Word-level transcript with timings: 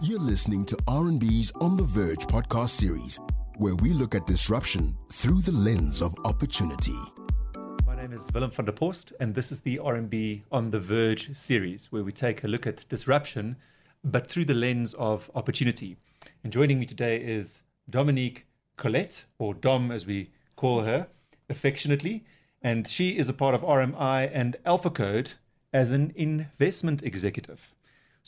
You're 0.00 0.20
listening 0.20 0.64
to 0.66 0.76
RMB's 0.86 1.50
On 1.60 1.76
the 1.76 1.82
Verge 1.82 2.24
podcast 2.28 2.68
series, 2.68 3.18
where 3.56 3.74
we 3.74 3.92
look 3.92 4.14
at 4.14 4.28
disruption 4.28 4.96
through 5.10 5.42
the 5.42 5.50
lens 5.50 6.02
of 6.02 6.14
opportunity. 6.24 6.94
My 7.84 7.96
name 7.96 8.12
is 8.12 8.28
Willem 8.32 8.52
van 8.52 8.66
der 8.66 8.70
Post, 8.70 9.12
and 9.18 9.34
this 9.34 9.50
is 9.50 9.60
the 9.60 9.78
RMB 9.78 10.42
On 10.52 10.70
the 10.70 10.78
Verge 10.78 11.34
series, 11.36 11.90
where 11.90 12.04
we 12.04 12.12
take 12.12 12.44
a 12.44 12.46
look 12.46 12.64
at 12.64 12.88
disruption, 12.88 13.56
but 14.04 14.30
through 14.30 14.44
the 14.44 14.54
lens 14.54 14.94
of 14.94 15.28
opportunity. 15.34 15.96
And 16.44 16.52
joining 16.52 16.78
me 16.78 16.86
today 16.86 17.16
is 17.16 17.64
Dominique 17.90 18.46
Collett, 18.76 19.24
or 19.40 19.52
Dom 19.52 19.90
as 19.90 20.06
we 20.06 20.30
call 20.54 20.82
her 20.82 21.08
affectionately, 21.50 22.24
and 22.62 22.86
she 22.86 23.18
is 23.18 23.28
a 23.28 23.32
part 23.32 23.56
of 23.56 23.62
RMI 23.62 24.30
and 24.32 24.54
Alpha 24.64 24.90
Code 24.90 25.32
as 25.72 25.90
an 25.90 26.12
investment 26.14 27.02
executive. 27.02 27.74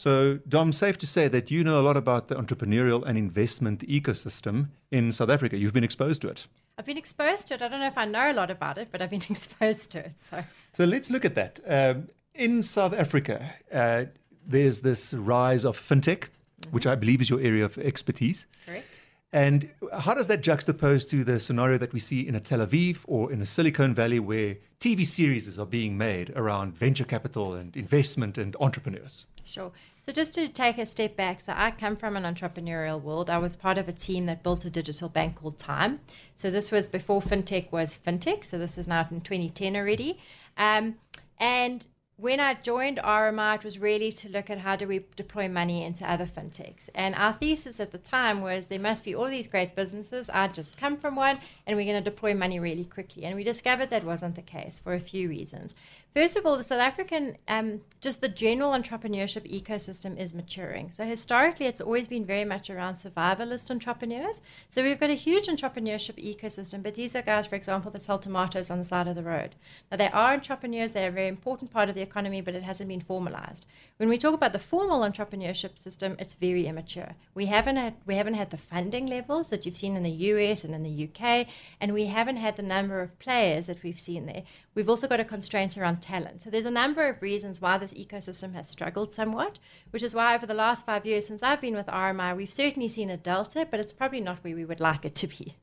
So, 0.01 0.39
Dom, 0.49 0.73
safe 0.73 0.97
to 0.97 1.07
say 1.07 1.29
that 1.29 1.51
you 1.51 1.63
know 1.63 1.79
a 1.79 1.83
lot 1.83 1.99
about 1.99 2.29
the 2.29 2.35
entrepreneurial 2.35 3.07
and 3.07 3.19
investment 3.19 3.87
ecosystem 3.87 4.69
in 4.91 5.13
South 5.13 5.29
Africa. 5.29 5.59
You've 5.59 5.75
been 5.75 5.85
exposed 5.85 6.23
to 6.23 6.29
it. 6.29 6.47
I've 6.79 6.87
been 6.87 6.97
exposed 6.97 7.49
to 7.49 7.55
it. 7.57 7.61
I 7.61 7.69
don't 7.69 7.81
know 7.81 7.87
if 7.87 7.99
I 7.99 8.07
know 8.07 8.31
a 8.31 8.33
lot 8.33 8.51
about 8.51 8.79
it, 8.79 8.89
but 8.91 9.03
I've 9.03 9.11
been 9.11 9.21
exposed 9.29 9.93
to 9.93 9.99
it. 9.99 10.15
So, 10.31 10.43
so 10.73 10.85
let's 10.87 11.11
look 11.11 11.27
at 11.27 11.35
that. 11.35 11.61
Um, 11.67 12.09
in 12.35 12.63
South 12.63 12.95
Africa, 12.95 13.53
uh, 13.71 14.05
there's 14.47 14.81
this 14.81 15.13
rise 15.13 15.67
of 15.67 15.79
fintech, 15.79 16.21
mm-hmm. 16.21 16.71
which 16.71 16.87
I 16.87 16.95
believe 16.95 17.21
is 17.21 17.29
your 17.29 17.43
area 17.43 17.67
of 17.67 17.77
expertise. 17.77 18.47
Correct. 18.65 19.00
And 19.33 19.71
how 20.01 20.15
does 20.15 20.27
that 20.27 20.43
juxtapose 20.43 21.09
to 21.11 21.23
the 21.23 21.39
scenario 21.39 21.79
that 21.79 21.93
we 21.93 22.01
see 22.01 22.27
in 22.27 22.35
a 22.35 22.41
Tel 22.41 22.67
Aviv 22.67 22.99
or 23.07 23.33
in 23.33 23.41
a 23.41 23.47
Silicon 23.47 23.95
Valley 23.95 24.19
where 24.19 24.57
TV 24.81 25.07
series 25.07 25.59
are 25.59 25.67
being 25.67 25.97
made 25.97 26.31
around 26.35 26.77
venture 26.77 27.05
capital 27.05 27.55
and 27.55 27.77
investment 27.77 28.39
and 28.39 28.57
entrepreneurs? 28.61 29.27
Sure. 29.45 29.71
So 30.05 30.13
just 30.13 30.35
to 30.35 30.49
take 30.49 30.79
a 30.79 30.87
step 30.87 31.17
back, 31.17 31.41
so 31.41 31.53
I 31.55 31.71
come 31.71 31.95
from 31.95 32.17
an 32.17 32.25
entrepreneurial 32.25 33.01
world. 33.01 33.31
I 33.31 33.39
was 33.39 33.55
part 33.55 33.79
of 33.79 33.89
a 33.89 33.93
team 33.93 34.27
that 34.27 34.43
built 34.43 34.65
a 34.65 34.71
digital 34.71 35.09
bank 35.09 35.37
called 35.37 35.59
Tyme. 35.59 36.01
So 36.37 36.51
this 36.51 36.73
was 36.73 36.89
before 36.89 37.21
fintech 37.21 37.71
was 37.71 37.97
fintech. 38.05 38.45
So 38.45 38.59
this 38.59 38.79
is 38.79 38.89
now 38.89 39.07
in 39.11 39.21
2010 39.21 39.77
already. 39.77 40.19
Um, 40.57 40.97
and 41.39 41.87
when 42.21 42.39
I 42.39 42.53
joined 42.53 42.99
RMI, 42.99 43.57
it 43.57 43.65
was 43.65 43.79
really 43.79 44.13
to 44.13 44.29
look 44.29 44.51
at 44.51 44.59
how 44.59 44.77
do 44.77 44.87
we 44.87 45.07
deploy 45.17 45.49
money 45.49 45.83
into 45.83 46.11
other 46.11 46.27
fintechs. 46.27 46.91
And 46.95 47.15
our 47.15 47.33
thesis 47.33 47.81
at 47.81 47.93
the 47.93 47.99
time 47.99 48.43
was 48.43 48.67
there 48.67 48.79
must 48.79 49.07
be 49.07 49.15
all 49.15 49.29
these 49.29 49.49
great 49.49 49.75
businesses. 49.75 50.29
I'd 50.29 50.55
just 50.55 50.77
come 50.77 50.97
from 50.97 51.17
one, 51.17 51.39
and 51.67 51.77
we're 51.77 51.87
going 51.87 52.03
to 52.03 52.11
deploy 52.11 52.35
money 52.35 52.61
really 52.61 52.85
quickly. 52.85 53.25
And 53.25 53.37
we 53.37 53.45
discovered 53.45 53.89
that 53.91 54.05
wasn't 54.05 54.35
the 54.35 54.43
case 54.43 54.79
for 54.83 54.93
a 54.93 55.01
few 55.01 55.31
reasons. 55.31 55.75
First 56.13 56.35
of 56.35 56.45
all, 56.45 56.57
the 56.57 56.65
South 56.65 56.81
African, 56.81 57.37
um, 57.47 57.83
just 58.01 58.21
the 58.21 58.29
general 58.29 58.73
entrepreneurship 58.73 59.49
ecosystem 59.49 60.19
is 60.19 60.35
maturing. 60.35 60.91
So 60.91 61.05
historically, 61.05 61.67
it's 61.67 61.81
always 61.81 62.09
been 62.09 62.27
very 62.27 62.45
much 62.45 62.69
around 62.69 62.97
survivalist 62.97 63.71
entrepreneurs. 63.71 64.41
So 64.71 64.83
we've 64.83 64.99
got 64.99 65.11
a 65.11 65.15
huge 65.15 65.47
entrepreneurship 65.47 66.19
ecosystem, 66.19 66.83
but 66.83 66.97
these 66.97 67.15
are 67.15 67.23
guys, 67.23 67.47
for 67.47 67.55
example, 67.55 67.93
that 67.93 68.03
sell 68.03 68.19
tomatoes 68.19 68.71
on 68.71 68.79
the 68.79 68.85
side 68.85 69.07
of 69.07 69.15
the 69.15 69.23
road. 69.23 69.55
Now, 69.89 69.99
they 69.99 70.09
are 70.09 70.33
entrepreneurs, 70.33 70.91
they're 70.91 71.11
a 71.11 71.13
very 71.13 71.29
important 71.29 71.73
part 71.73 71.89
of 71.89 71.95
the 71.95 72.03
economy, 72.03 72.41
but 72.41 72.57
it 72.57 72.65
hasn't 72.65 72.89
been 72.89 73.01
formalized. 73.01 73.67
When 73.99 74.09
we 74.09 74.19
talk 74.19 74.35
about 74.35 74.53
the 74.53 74.59
formal 74.59 75.03
entrepreneurship 75.03 75.79
system, 75.79 76.17
it's 76.19 76.35
very 76.35 76.67
immature. 76.67 77.15
We 77.35 77.47
haven't 77.47 77.77
had, 77.77 77.95
we 78.05 78.17
haven't 78.17 78.35
had 78.35 78.51
the 78.51 78.57
funding 78.57 79.07
levels 79.07 79.51
that 79.51 79.65
you've 79.65 79.77
seen 79.77 79.95
in 79.95 80.03
the 80.03 80.11
US 80.11 80.65
and 80.65 80.75
in 80.75 80.83
the 80.83 81.09
UK, 81.09 81.47
and 81.81 81.93
we 81.93 82.07
haven't 82.07 82.39
had 82.39 82.57
the 82.57 82.63
number 82.63 83.01
of 83.01 83.17
players 83.21 83.67
that 83.67 83.85
we've 83.85 84.01
seen 84.01 84.27
there. 84.27 84.43
We've 84.75 84.89
also 84.89 85.09
got 85.09 85.19
a 85.19 85.25
constraint 85.25 85.77
around 85.77 86.01
talent. 86.01 86.43
So 86.43 86.51
there's 86.51 86.65
a 86.65 86.71
number 86.71 87.09
of 87.09 87.21
reasons 87.23 87.61
why 87.61 87.79
this 87.79 87.95
ecosystem 87.95 88.55
has 88.55 88.69
struggled 88.69 89.13
somewhat, 89.13 89.59
which 89.91 90.03
is 90.03 90.15
why 90.15 90.35
over 90.35 90.47
the 90.47 90.55
last 90.55 90.87
five 90.87 91.05
years 91.05 91.27
since 91.27 91.43
I've 91.43 91.61
been 91.61 91.75
with 91.75 91.87
RMI, 91.87 92.37
we've 92.37 92.53
certainly 92.53 92.89
seen 92.89 93.11
a 93.11 93.17
delta, 93.17 93.67
but 93.69 93.81
it's 93.81 93.93
probably 93.93 94.21
not 94.21 94.39
where 94.45 94.55
we 94.55 94.65
would 94.65 94.81
like 94.81 95.05
it 95.05 95.17
to 95.17 95.27
be. 95.27 95.57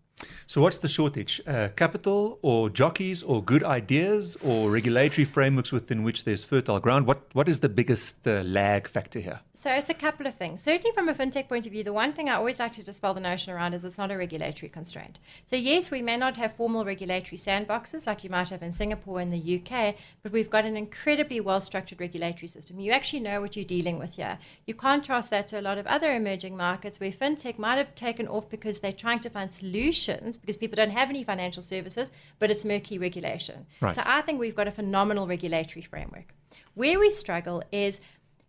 So, 0.47 0.61
what's 0.61 0.79
the 0.79 0.87
shortage? 0.87 1.39
Uh, 1.45 1.69
capital, 1.75 2.39
or 2.41 2.69
jockeys, 2.71 3.21
or 3.21 3.43
good 3.43 3.63
ideas, 3.63 4.35
or 4.43 4.71
regulatory 4.71 5.25
frameworks 5.25 5.71
within 5.71 6.03
which 6.03 6.23
there's 6.23 6.43
fertile 6.43 6.79
ground? 6.79 7.05
What 7.05 7.21
What 7.33 7.47
is 7.47 7.59
the 7.59 7.69
biggest 7.69 8.27
uh, 8.27 8.41
lag 8.41 8.87
factor 8.87 9.19
here? 9.19 9.41
So 9.67 9.73
it's 9.73 9.89
a 9.89 9.93
couple 9.93 10.25
of 10.25 10.33
things. 10.33 10.63
Certainly, 10.63 10.93
from 10.93 11.09
a 11.09 11.13
fintech 11.13 11.49
point 11.49 11.65
of 11.65 11.73
view, 11.73 11.83
the 11.83 11.91
one 11.91 12.13
thing 12.13 12.29
I 12.29 12.35
always 12.35 12.57
like 12.57 12.71
to 12.71 12.83
dispel 12.83 13.13
the 13.13 13.19
notion 13.19 13.51
around 13.51 13.73
is 13.73 13.83
it's 13.83 13.97
not 13.97 14.11
a 14.11 14.17
regulatory 14.17 14.69
constraint. 14.69 15.19
So 15.45 15.57
yes, 15.57 15.91
we 15.91 16.01
may 16.01 16.15
not 16.15 16.37
have 16.37 16.55
formal 16.55 16.85
regulatory 16.85 17.37
sandboxes 17.37 18.07
like 18.07 18.23
you 18.23 18.29
might 18.29 18.47
have 18.47 18.63
in 18.63 18.71
Singapore 18.71 19.19
and 19.19 19.29
the 19.29 19.59
UK, 19.59 19.95
but 20.23 20.31
we've 20.31 20.49
got 20.49 20.63
an 20.63 20.77
incredibly 20.77 21.41
well-structured 21.41 21.99
regulatory 21.99 22.47
system. 22.47 22.79
You 22.79 22.93
actually 22.93 23.19
know 23.19 23.41
what 23.41 23.57
you're 23.57 23.65
dealing 23.65 23.99
with 23.99 24.15
here. 24.15 24.39
You 24.65 24.73
contrast 24.73 25.31
that 25.31 25.49
to 25.49 25.59
a 25.59 25.67
lot 25.67 25.77
of 25.77 25.85
other 25.85 26.13
emerging 26.13 26.55
markets 26.55 27.01
where 27.01 27.11
fintech 27.11 27.59
might 27.59 27.75
have 27.75 27.93
taken 27.93 28.25
off 28.29 28.49
because 28.49 28.79
they're 28.79 28.93
trying 28.93 29.19
to 29.19 29.29
find 29.29 29.51
solutions 29.51 30.37
because 30.37 30.55
people 30.55 30.77
don't 30.77 30.91
have 30.91 31.09
any 31.09 31.25
financial 31.25 31.61
services, 31.61 32.09
but 32.39 32.49
it's 32.49 32.63
murky 32.63 32.97
regulation. 32.97 33.65
Right. 33.81 33.93
So 33.93 34.01
I 34.05 34.21
think 34.21 34.39
we've 34.39 34.55
got 34.55 34.69
a 34.69 34.71
phenomenal 34.71 35.27
regulatory 35.27 35.83
framework. 35.83 36.33
Where 36.77 36.99
we 36.99 37.09
struggle 37.09 37.63
is 37.71 37.99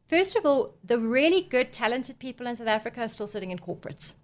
First 0.08 0.36
of 0.36 0.46
all, 0.46 0.74
the 0.82 0.98
really 0.98 1.42
good, 1.42 1.72
talented 1.72 2.18
people 2.18 2.46
in 2.46 2.56
South 2.56 2.66
Africa 2.66 3.02
are 3.02 3.08
still 3.08 3.26
sitting 3.26 3.50
in 3.50 3.58
corporates. 3.58 4.14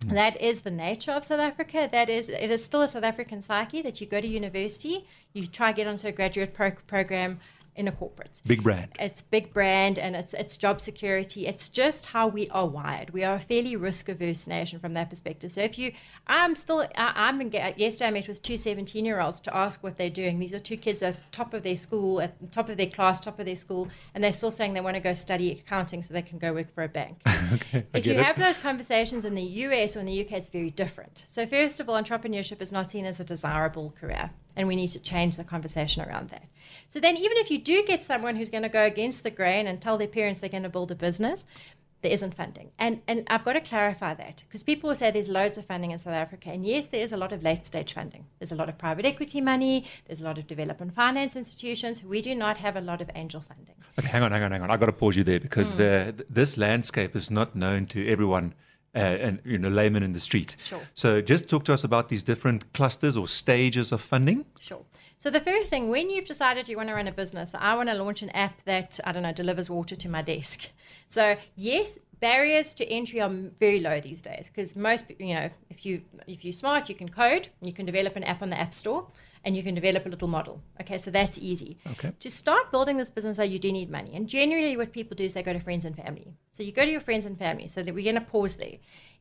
Mm. 0.00 0.14
That 0.14 0.40
is 0.40 0.60
the 0.60 0.70
nature 0.70 1.12
of 1.12 1.24
South 1.24 1.40
Africa. 1.40 1.88
That 1.90 2.10
is, 2.10 2.28
it 2.28 2.50
is 2.50 2.62
still 2.62 2.82
a 2.82 2.88
South 2.88 3.04
African 3.04 3.40
psyche 3.40 3.82
that 3.82 4.00
you 4.00 4.06
go 4.06 4.20
to 4.20 4.26
university, 4.26 5.06
you 5.32 5.46
try 5.46 5.72
to 5.72 5.76
get 5.76 5.86
onto 5.86 6.06
a 6.06 6.12
graduate 6.12 6.52
pro- 6.52 6.72
program, 6.86 7.40
in 7.74 7.88
a 7.88 7.92
corporate. 7.92 8.40
Big 8.46 8.62
brand. 8.62 8.90
It's 8.98 9.22
big 9.22 9.52
brand 9.52 9.98
and 9.98 10.14
it's 10.14 10.34
it's 10.34 10.56
job 10.56 10.80
security. 10.80 11.46
It's 11.46 11.68
just 11.68 12.06
how 12.06 12.28
we 12.28 12.48
are 12.50 12.66
wired. 12.66 13.10
We 13.10 13.24
are 13.24 13.36
a 13.36 13.40
fairly 13.40 13.76
risk 13.76 14.08
averse 14.08 14.46
nation 14.46 14.78
from 14.78 14.94
that 14.94 15.08
perspective. 15.08 15.52
So 15.52 15.62
if 15.62 15.78
you, 15.78 15.92
I'm 16.26 16.54
still, 16.54 16.86
I, 16.96 17.28
am 17.28 17.40
yesterday 17.50 18.06
I 18.06 18.10
met 18.10 18.28
with 18.28 18.42
two 18.42 18.58
17 18.58 19.04
year 19.04 19.20
olds 19.20 19.40
to 19.40 19.56
ask 19.56 19.82
what 19.82 19.96
they're 19.96 20.10
doing. 20.10 20.38
These 20.38 20.52
are 20.52 20.58
two 20.58 20.76
kids 20.76 21.02
at 21.02 21.16
top 21.32 21.54
of 21.54 21.62
their 21.62 21.76
school, 21.76 22.20
at 22.20 22.38
the 22.40 22.46
top 22.48 22.68
of 22.68 22.76
their 22.76 22.88
class, 22.90 23.20
top 23.20 23.38
of 23.38 23.46
their 23.46 23.56
school, 23.56 23.88
and 24.14 24.22
they're 24.22 24.32
still 24.32 24.50
saying 24.50 24.74
they 24.74 24.80
want 24.80 24.96
to 24.96 25.00
go 25.00 25.14
study 25.14 25.52
accounting 25.52 26.02
so 26.02 26.12
they 26.12 26.22
can 26.22 26.38
go 26.38 26.52
work 26.52 26.74
for 26.74 26.84
a 26.84 26.88
bank. 26.88 27.18
okay, 27.52 27.86
if 27.94 28.06
you 28.06 28.12
it. 28.12 28.24
have 28.24 28.38
those 28.38 28.58
conversations 28.58 29.24
in 29.24 29.34
the 29.34 29.42
US 29.42 29.96
or 29.96 30.00
in 30.00 30.06
the 30.06 30.24
UK, 30.24 30.32
it's 30.32 30.50
very 30.50 30.70
different. 30.70 31.24
So 31.32 31.46
first 31.46 31.80
of 31.80 31.88
all, 31.88 32.00
entrepreneurship 32.00 32.60
is 32.60 32.70
not 32.70 32.90
seen 32.90 33.06
as 33.06 33.18
a 33.18 33.24
desirable 33.24 33.94
career 33.98 34.30
and 34.56 34.68
we 34.68 34.76
need 34.76 34.88
to 34.88 34.98
change 34.98 35.36
the 35.36 35.44
conversation 35.44 36.02
around 36.02 36.30
that. 36.30 36.44
So 36.88 37.00
then, 37.00 37.16
even 37.16 37.36
if 37.38 37.50
you 37.50 37.58
do 37.58 37.84
get 37.86 38.04
someone 38.04 38.36
who's 38.36 38.50
going 38.50 38.62
to 38.64 38.68
go 38.68 38.84
against 38.84 39.22
the 39.22 39.30
grain 39.30 39.66
and 39.66 39.80
tell 39.80 39.96
their 39.96 40.08
parents 40.08 40.40
they're 40.40 40.50
going 40.50 40.62
to 40.62 40.68
build 40.68 40.90
a 40.90 40.94
business, 40.94 41.46
there 42.02 42.12
isn't 42.12 42.34
funding. 42.34 42.70
And 42.78 43.00
and 43.08 43.24
I've 43.28 43.44
got 43.44 43.54
to 43.54 43.60
clarify 43.60 44.14
that 44.14 44.42
because 44.46 44.62
people 44.62 44.88
will 44.88 44.96
say 44.96 45.10
there's 45.10 45.28
loads 45.28 45.56
of 45.56 45.64
funding 45.64 45.92
in 45.92 45.98
South 45.98 46.14
Africa. 46.14 46.50
And 46.50 46.66
yes, 46.66 46.86
there 46.86 47.02
is 47.02 47.12
a 47.12 47.16
lot 47.16 47.32
of 47.32 47.42
late 47.42 47.66
stage 47.66 47.94
funding. 47.94 48.26
There's 48.38 48.52
a 48.52 48.56
lot 48.56 48.68
of 48.68 48.76
private 48.76 49.06
equity 49.06 49.40
money, 49.40 49.86
there's 50.06 50.20
a 50.20 50.24
lot 50.24 50.38
of 50.38 50.46
development 50.46 50.94
finance 50.94 51.36
institutions. 51.36 52.02
We 52.02 52.20
do 52.20 52.34
not 52.34 52.58
have 52.58 52.76
a 52.76 52.80
lot 52.80 53.00
of 53.00 53.10
angel 53.14 53.40
funding. 53.40 53.76
Okay, 53.98 54.08
hang 54.08 54.22
on, 54.22 54.32
hang 54.32 54.42
on, 54.42 54.52
hang 54.52 54.62
on. 54.62 54.70
I've 54.70 54.80
got 54.80 54.86
to 54.86 54.92
pause 54.92 55.16
you 55.16 55.24
there 55.24 55.40
because 55.40 55.72
mm. 55.72 55.76
the, 55.76 56.24
this 56.28 56.56
landscape 56.56 57.14
is 57.14 57.30
not 57.30 57.54
known 57.54 57.86
to 57.86 58.06
everyone 58.08 58.54
uh, 58.94 58.98
and 58.98 59.40
you 59.44 59.58
know 59.58 59.68
layman 59.68 60.02
in 60.02 60.12
the 60.12 60.20
street. 60.20 60.56
Sure. 60.64 60.80
So 60.94 61.20
just 61.20 61.48
talk 61.48 61.64
to 61.64 61.72
us 61.72 61.84
about 61.84 62.08
these 62.08 62.22
different 62.22 62.72
clusters 62.72 63.16
or 63.16 63.28
stages 63.28 63.92
of 63.92 64.00
funding. 64.00 64.44
Sure. 64.60 64.84
So 65.16 65.30
the 65.30 65.40
first 65.40 65.70
thing, 65.70 65.88
when 65.88 66.10
you've 66.10 66.26
decided 66.26 66.68
you 66.68 66.76
want 66.76 66.88
to 66.88 66.94
run 66.94 67.06
a 67.06 67.12
business, 67.12 67.54
I 67.54 67.76
want 67.76 67.88
to 67.88 67.94
launch 67.94 68.22
an 68.22 68.30
app 68.30 68.64
that 68.64 68.98
I 69.04 69.12
don't 69.12 69.22
know 69.22 69.32
delivers 69.32 69.70
water 69.70 69.94
to 69.94 70.08
my 70.08 70.20
desk. 70.20 70.70
So 71.08 71.36
yes, 71.54 71.98
barriers 72.20 72.74
to 72.74 72.88
entry 72.88 73.20
are 73.20 73.30
very 73.60 73.80
low 73.80 74.00
these 74.00 74.20
days 74.20 74.50
because 74.52 74.74
most 74.74 75.04
you 75.18 75.34
know 75.34 75.48
if 75.70 75.86
you 75.86 76.02
if 76.26 76.44
you're 76.44 76.52
smart, 76.52 76.88
you 76.88 76.94
can 76.94 77.08
code, 77.08 77.48
you 77.60 77.72
can 77.72 77.86
develop 77.86 78.16
an 78.16 78.24
app 78.24 78.42
on 78.42 78.50
the 78.50 78.58
app 78.58 78.74
store 78.74 79.06
and 79.44 79.56
you 79.56 79.62
can 79.62 79.74
develop 79.74 80.06
a 80.06 80.08
little 80.08 80.28
model. 80.28 80.62
Okay, 80.80 80.98
so 80.98 81.10
that's 81.10 81.38
easy. 81.38 81.78
Okay. 81.92 82.12
To 82.20 82.30
start 82.30 82.70
building 82.70 82.96
this 82.96 83.10
business, 83.10 83.36
though, 83.36 83.42
you 83.42 83.58
do 83.58 83.72
need 83.72 83.90
money. 83.90 84.14
And 84.14 84.28
generally, 84.28 84.76
what 84.76 84.92
people 84.92 85.16
do 85.16 85.24
is 85.24 85.34
they 85.34 85.42
go 85.42 85.52
to 85.52 85.60
friends 85.60 85.84
and 85.84 85.96
family. 85.96 86.34
So 86.52 86.62
you 86.62 86.72
go 86.72 86.84
to 86.84 86.90
your 86.90 87.00
friends 87.00 87.26
and 87.26 87.38
family. 87.38 87.68
So 87.68 87.82
that 87.82 87.94
we're 87.94 88.04
going 88.04 88.14
to 88.14 88.30
pause 88.30 88.56
there. 88.56 88.76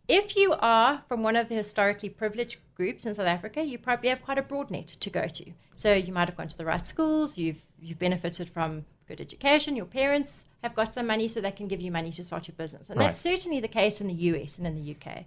If 0.07 0.35
you 0.35 0.53
are 0.59 1.03
from 1.07 1.23
one 1.23 1.35
of 1.35 1.47
the 1.47 1.55
historically 1.55 2.09
privileged 2.09 2.57
groups 2.75 3.05
in 3.05 3.13
South 3.13 3.27
Africa, 3.27 3.63
you 3.63 3.77
probably 3.77 4.09
have 4.09 4.23
quite 4.23 4.37
a 4.37 4.41
broad 4.41 4.71
net 4.71 4.87
to 4.87 5.09
go 5.09 5.27
to. 5.27 5.51
So 5.75 5.93
you 5.93 6.11
might 6.11 6.27
have 6.27 6.37
gone 6.37 6.47
to 6.47 6.57
the 6.57 6.65
right 6.65 6.85
schools. 6.87 7.37
You've 7.37 7.61
you've 7.79 7.99
benefited 7.99 8.49
from 8.49 8.85
good 9.07 9.21
education. 9.21 9.75
Your 9.75 9.85
parents 9.85 10.45
have 10.63 10.75
got 10.75 10.93
some 10.93 11.07
money, 11.07 11.27
so 11.27 11.41
they 11.41 11.51
can 11.51 11.67
give 11.67 11.81
you 11.81 11.91
money 11.91 12.11
to 12.11 12.23
start 12.23 12.47
your 12.47 12.55
business. 12.55 12.89
And 12.89 12.99
right. 12.99 13.07
that's 13.07 13.19
certainly 13.19 13.59
the 13.59 13.67
case 13.67 14.01
in 14.01 14.07
the 14.07 14.13
US 14.13 14.57
and 14.57 14.67
in 14.67 14.75
the 14.75 14.95
UK. 14.95 15.25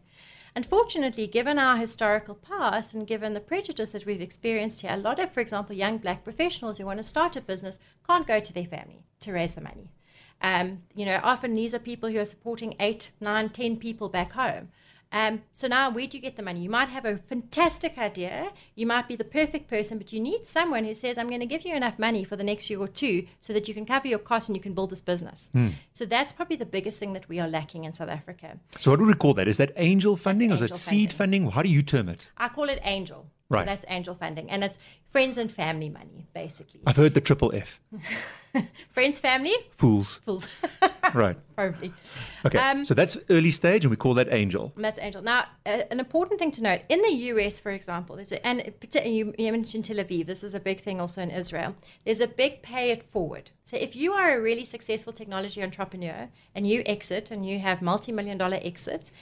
Unfortunately, 0.56 1.27
given 1.27 1.59
our 1.59 1.77
historical 1.77 2.37
past 2.37 2.95
and 2.95 3.09
given 3.09 3.35
the 3.35 3.41
prejudice 3.41 3.91
that 3.91 4.06
we've 4.06 4.21
experienced 4.21 4.83
here, 4.83 4.93
a 4.93 4.97
lot 4.97 5.19
of, 5.19 5.33
for 5.33 5.41
example, 5.41 5.75
young 5.75 5.99
black 5.99 6.23
professionals 6.23 6.79
who 6.79 6.87
want 6.87 6.99
to 6.99 7.03
start 7.03 7.35
a 7.35 7.41
business 7.41 7.79
can't 8.06 8.27
go 8.27 8.39
to 8.39 8.53
their 8.53 8.65
family 8.65 9.05
to 9.19 9.33
raise 9.33 9.55
the 9.55 9.61
money. 9.61 9.91
Um, 10.41 10.83
you 10.95 11.06
know, 11.06 11.21
often 11.25 11.55
these 11.55 11.75
are 11.75 11.81
people 11.81 12.09
who 12.09 12.21
are 12.21 12.25
supporting 12.25 12.77
eight, 12.79 13.11
nine, 13.21 13.49
ten 13.49 13.77
people 13.79 14.09
back 14.09 14.33
home. 14.33 14.69
Um, 15.15 15.43
so 15.53 15.69
now, 15.69 15.91
where 15.91 16.09
do 16.09 16.17
you 16.17 16.21
get 16.21 16.37
the 16.37 16.43
money? 16.43 16.61
You 16.61 16.69
might 16.69 16.89
have 16.89 17.05
a 17.05 17.17
fantastic 17.17 17.97
idea. 17.97 18.51
You 18.75 18.85
might 18.85 19.07
be 19.07 19.15
the 19.15 19.23
perfect 19.23 19.69
person, 19.71 19.97
but 19.97 20.13
you 20.13 20.19
need 20.19 20.49
someone 20.49 20.85
who 20.85 20.93
says, 20.93 21.17
I'm 21.17 21.29
going 21.29 21.39
to 21.39 21.47
give 21.47 21.65
you 21.65 21.73
enough 21.73 22.01
money 22.01 22.25
for 22.25 22.35
the 22.35 22.43
next 22.43 22.69
year 22.69 22.81
or 22.81 22.89
two 22.89 23.27
so 23.39 23.53
that 23.53 23.69
you 23.69 23.75
can 23.75 23.87
cover 23.87 24.09
your 24.09 24.19
costs 24.19 24.49
and 24.49 24.57
you 24.57 24.63
can 24.63 24.75
build 24.75 24.91
this 24.91 25.01
business. 25.01 25.51
Hmm. 25.53 25.69
So 25.93 26.05
that's 26.05 26.33
probably 26.33 26.57
the 26.57 26.67
biggest 26.67 26.99
thing 26.99 27.13
that 27.13 27.29
we 27.29 27.39
are 27.39 27.47
lacking 27.47 27.85
in 27.85 27.93
South 27.93 28.09
Africa. 28.09 28.59
So 28.81 28.91
what 28.91 28.99
do 28.99 29.07
we 29.07 29.15
call 29.15 29.35
that? 29.35 29.47
Is 29.47 29.59
that 29.59 29.71
angel 29.77 30.17
funding 30.17 30.51
or 30.51 30.55
is 30.55 30.61
that 30.61 30.75
seed 30.75 31.13
funding? 31.13 31.49
How 31.49 31.63
do 31.63 31.69
you 31.69 31.85
term 31.85 32.09
it? 32.09 32.29
I 32.37 32.49
call 32.49 32.69
it 32.69 32.81
angel. 32.83 33.31
Right. 33.49 33.61
So 33.61 33.67
that's 33.67 33.85
angel 33.88 34.14
funding. 34.14 34.50
And 34.50 34.64
it's 34.64 34.79
friends 35.06 35.37
and 35.37 35.50
family 35.52 35.88
money, 35.88 36.26
basically. 36.35 36.81
I've 36.87 36.96
heard 36.96 37.14
the 37.14 37.20
triple 37.20 37.55
F. 37.55 37.81
friends, 38.91 39.19
family, 39.19 39.55
Fools. 39.76 40.20
fools. 40.25 40.49
Right. 41.12 41.37
Probably. 41.55 41.93
Okay. 42.44 42.58
Um, 42.58 42.85
so 42.85 42.94
that's 42.94 43.17
early 43.31 43.52
stage 43.52 43.85
and 43.85 43.91
we 43.91 43.96
call 43.96 44.14
that 44.14 44.32
angel. 44.32 44.73
That's 44.76 44.99
angel. 44.99 45.23
Now, 45.23 45.44
uh, 45.64 45.82
an 45.91 46.00
important 46.00 46.41
thing 46.41 46.50
to 46.52 46.62
note 46.62 46.81
in 46.88 47.02
the 47.02 47.11
US, 47.11 47.58
for 47.61 47.70
example, 47.70 48.17
there's 48.17 48.32
a, 48.32 48.44
and 48.44 48.73
you, 49.05 49.32
you 49.38 49.52
mentioned 49.52 49.85
Tel 49.85 49.99
Aviv. 49.99 50.26
This 50.26 50.43
is 50.43 50.55
a 50.55 50.61
big 50.61 50.81
thing 50.81 51.00
also 51.00 51.23
in 51.23 51.31
Israel. 51.31 51.76
There's 52.05 52.20
a 52.20 52.26
big 52.26 52.62
pay 52.62 52.91
it 52.91 53.05
forward. 53.05 53.50
So 53.64 53.76
if 53.76 53.94
you 53.94 54.12
are 54.14 54.37
a 54.37 54.41
really 54.41 54.64
successful 54.64 55.12
technology 55.12 55.62
entrepreneur 55.62 56.29
and 56.55 56.67
you 56.67 56.82
exit 56.87 57.31
and 57.31 57.46
you 57.46 57.61
have 57.61 57.81
multi-million 57.81 58.38
dollar 58.38 58.58
exits, 58.62 59.12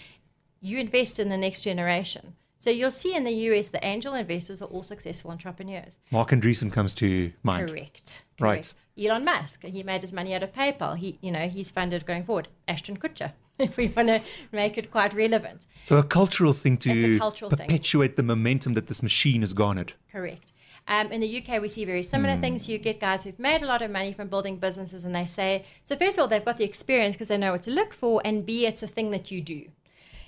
you 0.60 0.78
invest 0.78 1.18
in 1.18 1.28
the 1.28 1.36
next 1.36 1.60
generation. 1.62 2.34
So 2.62 2.70
you'll 2.70 2.92
see 2.92 3.16
in 3.16 3.24
the 3.24 3.32
US, 3.32 3.70
the 3.70 3.84
angel 3.84 4.14
investors 4.14 4.62
are 4.62 4.66
all 4.66 4.84
successful 4.84 5.32
entrepreneurs. 5.32 5.98
Marc 6.12 6.30
Andreessen 6.30 6.70
comes 6.72 6.94
to 6.94 7.32
mind. 7.42 7.68
Correct. 7.68 8.22
Right. 8.38 8.72
Elon 8.96 9.24
Musk, 9.24 9.64
he 9.64 9.82
made 9.82 10.02
his 10.02 10.12
money 10.12 10.32
out 10.32 10.44
of 10.44 10.52
PayPal. 10.52 10.96
He, 10.96 11.18
you 11.22 11.32
know, 11.32 11.48
he's 11.48 11.72
funded 11.72 12.06
going 12.06 12.22
forward. 12.22 12.46
Ashton 12.68 12.98
Kutcher, 12.98 13.32
if 13.58 13.76
we 13.76 13.88
want 13.88 14.10
to 14.10 14.22
make 14.52 14.78
it 14.78 14.92
quite 14.92 15.12
relevant. 15.12 15.66
So 15.86 15.98
a 15.98 16.04
cultural 16.04 16.52
thing 16.52 16.76
to 16.78 17.18
cultural 17.18 17.50
thing. 17.50 17.66
perpetuate 17.66 18.14
the 18.14 18.22
momentum 18.22 18.74
that 18.74 18.86
this 18.86 19.02
machine 19.02 19.40
has 19.40 19.52
garnered. 19.52 19.94
Correct. 20.12 20.52
Um, 20.86 21.10
in 21.10 21.20
the 21.20 21.42
UK, 21.42 21.60
we 21.60 21.66
see 21.66 21.84
very 21.84 22.04
similar 22.04 22.40
things. 22.40 22.68
You 22.68 22.78
get 22.78 23.00
guys 23.00 23.24
who've 23.24 23.38
made 23.40 23.62
a 23.62 23.66
lot 23.66 23.82
of 23.82 23.90
money 23.90 24.12
from 24.12 24.28
building 24.28 24.58
businesses, 24.58 25.04
and 25.04 25.12
they 25.12 25.26
say, 25.26 25.64
so 25.82 25.96
first 25.96 26.16
of 26.16 26.22
all, 26.22 26.28
they've 26.28 26.44
got 26.44 26.58
the 26.58 26.64
experience 26.64 27.16
because 27.16 27.28
they 27.28 27.38
know 27.38 27.52
what 27.52 27.64
to 27.64 27.72
look 27.72 27.92
for, 27.92 28.22
and 28.24 28.46
B, 28.46 28.66
it's 28.66 28.84
a 28.84 28.88
thing 28.88 29.10
that 29.10 29.32
you 29.32 29.40
do. 29.40 29.66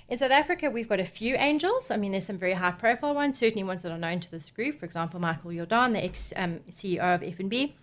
In 0.07 0.19
South 0.19 0.31
Africa, 0.31 0.69
we've 0.69 0.87
got 0.87 0.99
a 0.99 1.05
few 1.05 1.35
angels. 1.35 1.89
I 1.89 1.97
mean, 1.97 2.11
there's 2.11 2.27
some 2.27 2.37
very 2.37 2.53
high 2.53 2.71
profile 2.71 3.15
ones, 3.15 3.39
certainly 3.39 3.63
ones 3.63 3.81
that 3.81 3.91
are 3.91 3.97
known 3.97 4.19
to 4.19 4.29
this 4.29 4.51
group. 4.51 4.77
For 4.79 4.85
example, 4.85 5.19
Michael 5.19 5.51
Jordaan, 5.51 5.93
the 5.93 6.03
ex 6.03 6.31
um, 6.35 6.59
CEO 6.69 7.15
of 7.15 7.21
FNB, 7.21 7.73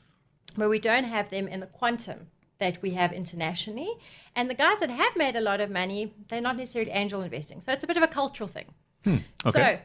where 0.54 0.69
we 0.69 0.78
don't 0.78 1.04
have 1.04 1.30
them 1.30 1.48
in 1.48 1.58
the 1.58 1.66
quantum 1.66 2.28
that 2.60 2.80
we 2.80 2.90
have 2.90 3.12
internationally. 3.12 3.90
And 4.36 4.48
the 4.48 4.54
guys 4.54 4.78
that 4.78 4.90
have 4.90 5.16
made 5.16 5.34
a 5.34 5.40
lot 5.40 5.60
of 5.60 5.69
money, 5.69 6.14
they're 6.28 6.40
not 6.40 6.56
necessarily 6.56 6.92
angel 6.92 7.22
investing. 7.22 7.60
So 7.60 7.72
it's 7.72 7.82
a 7.82 7.88
bit 7.88 7.96
of 7.96 8.04
a 8.04 8.08
cultural 8.08 8.48
thing. 8.48 8.66
okay. 9.06 9.22
So, 9.50 9.78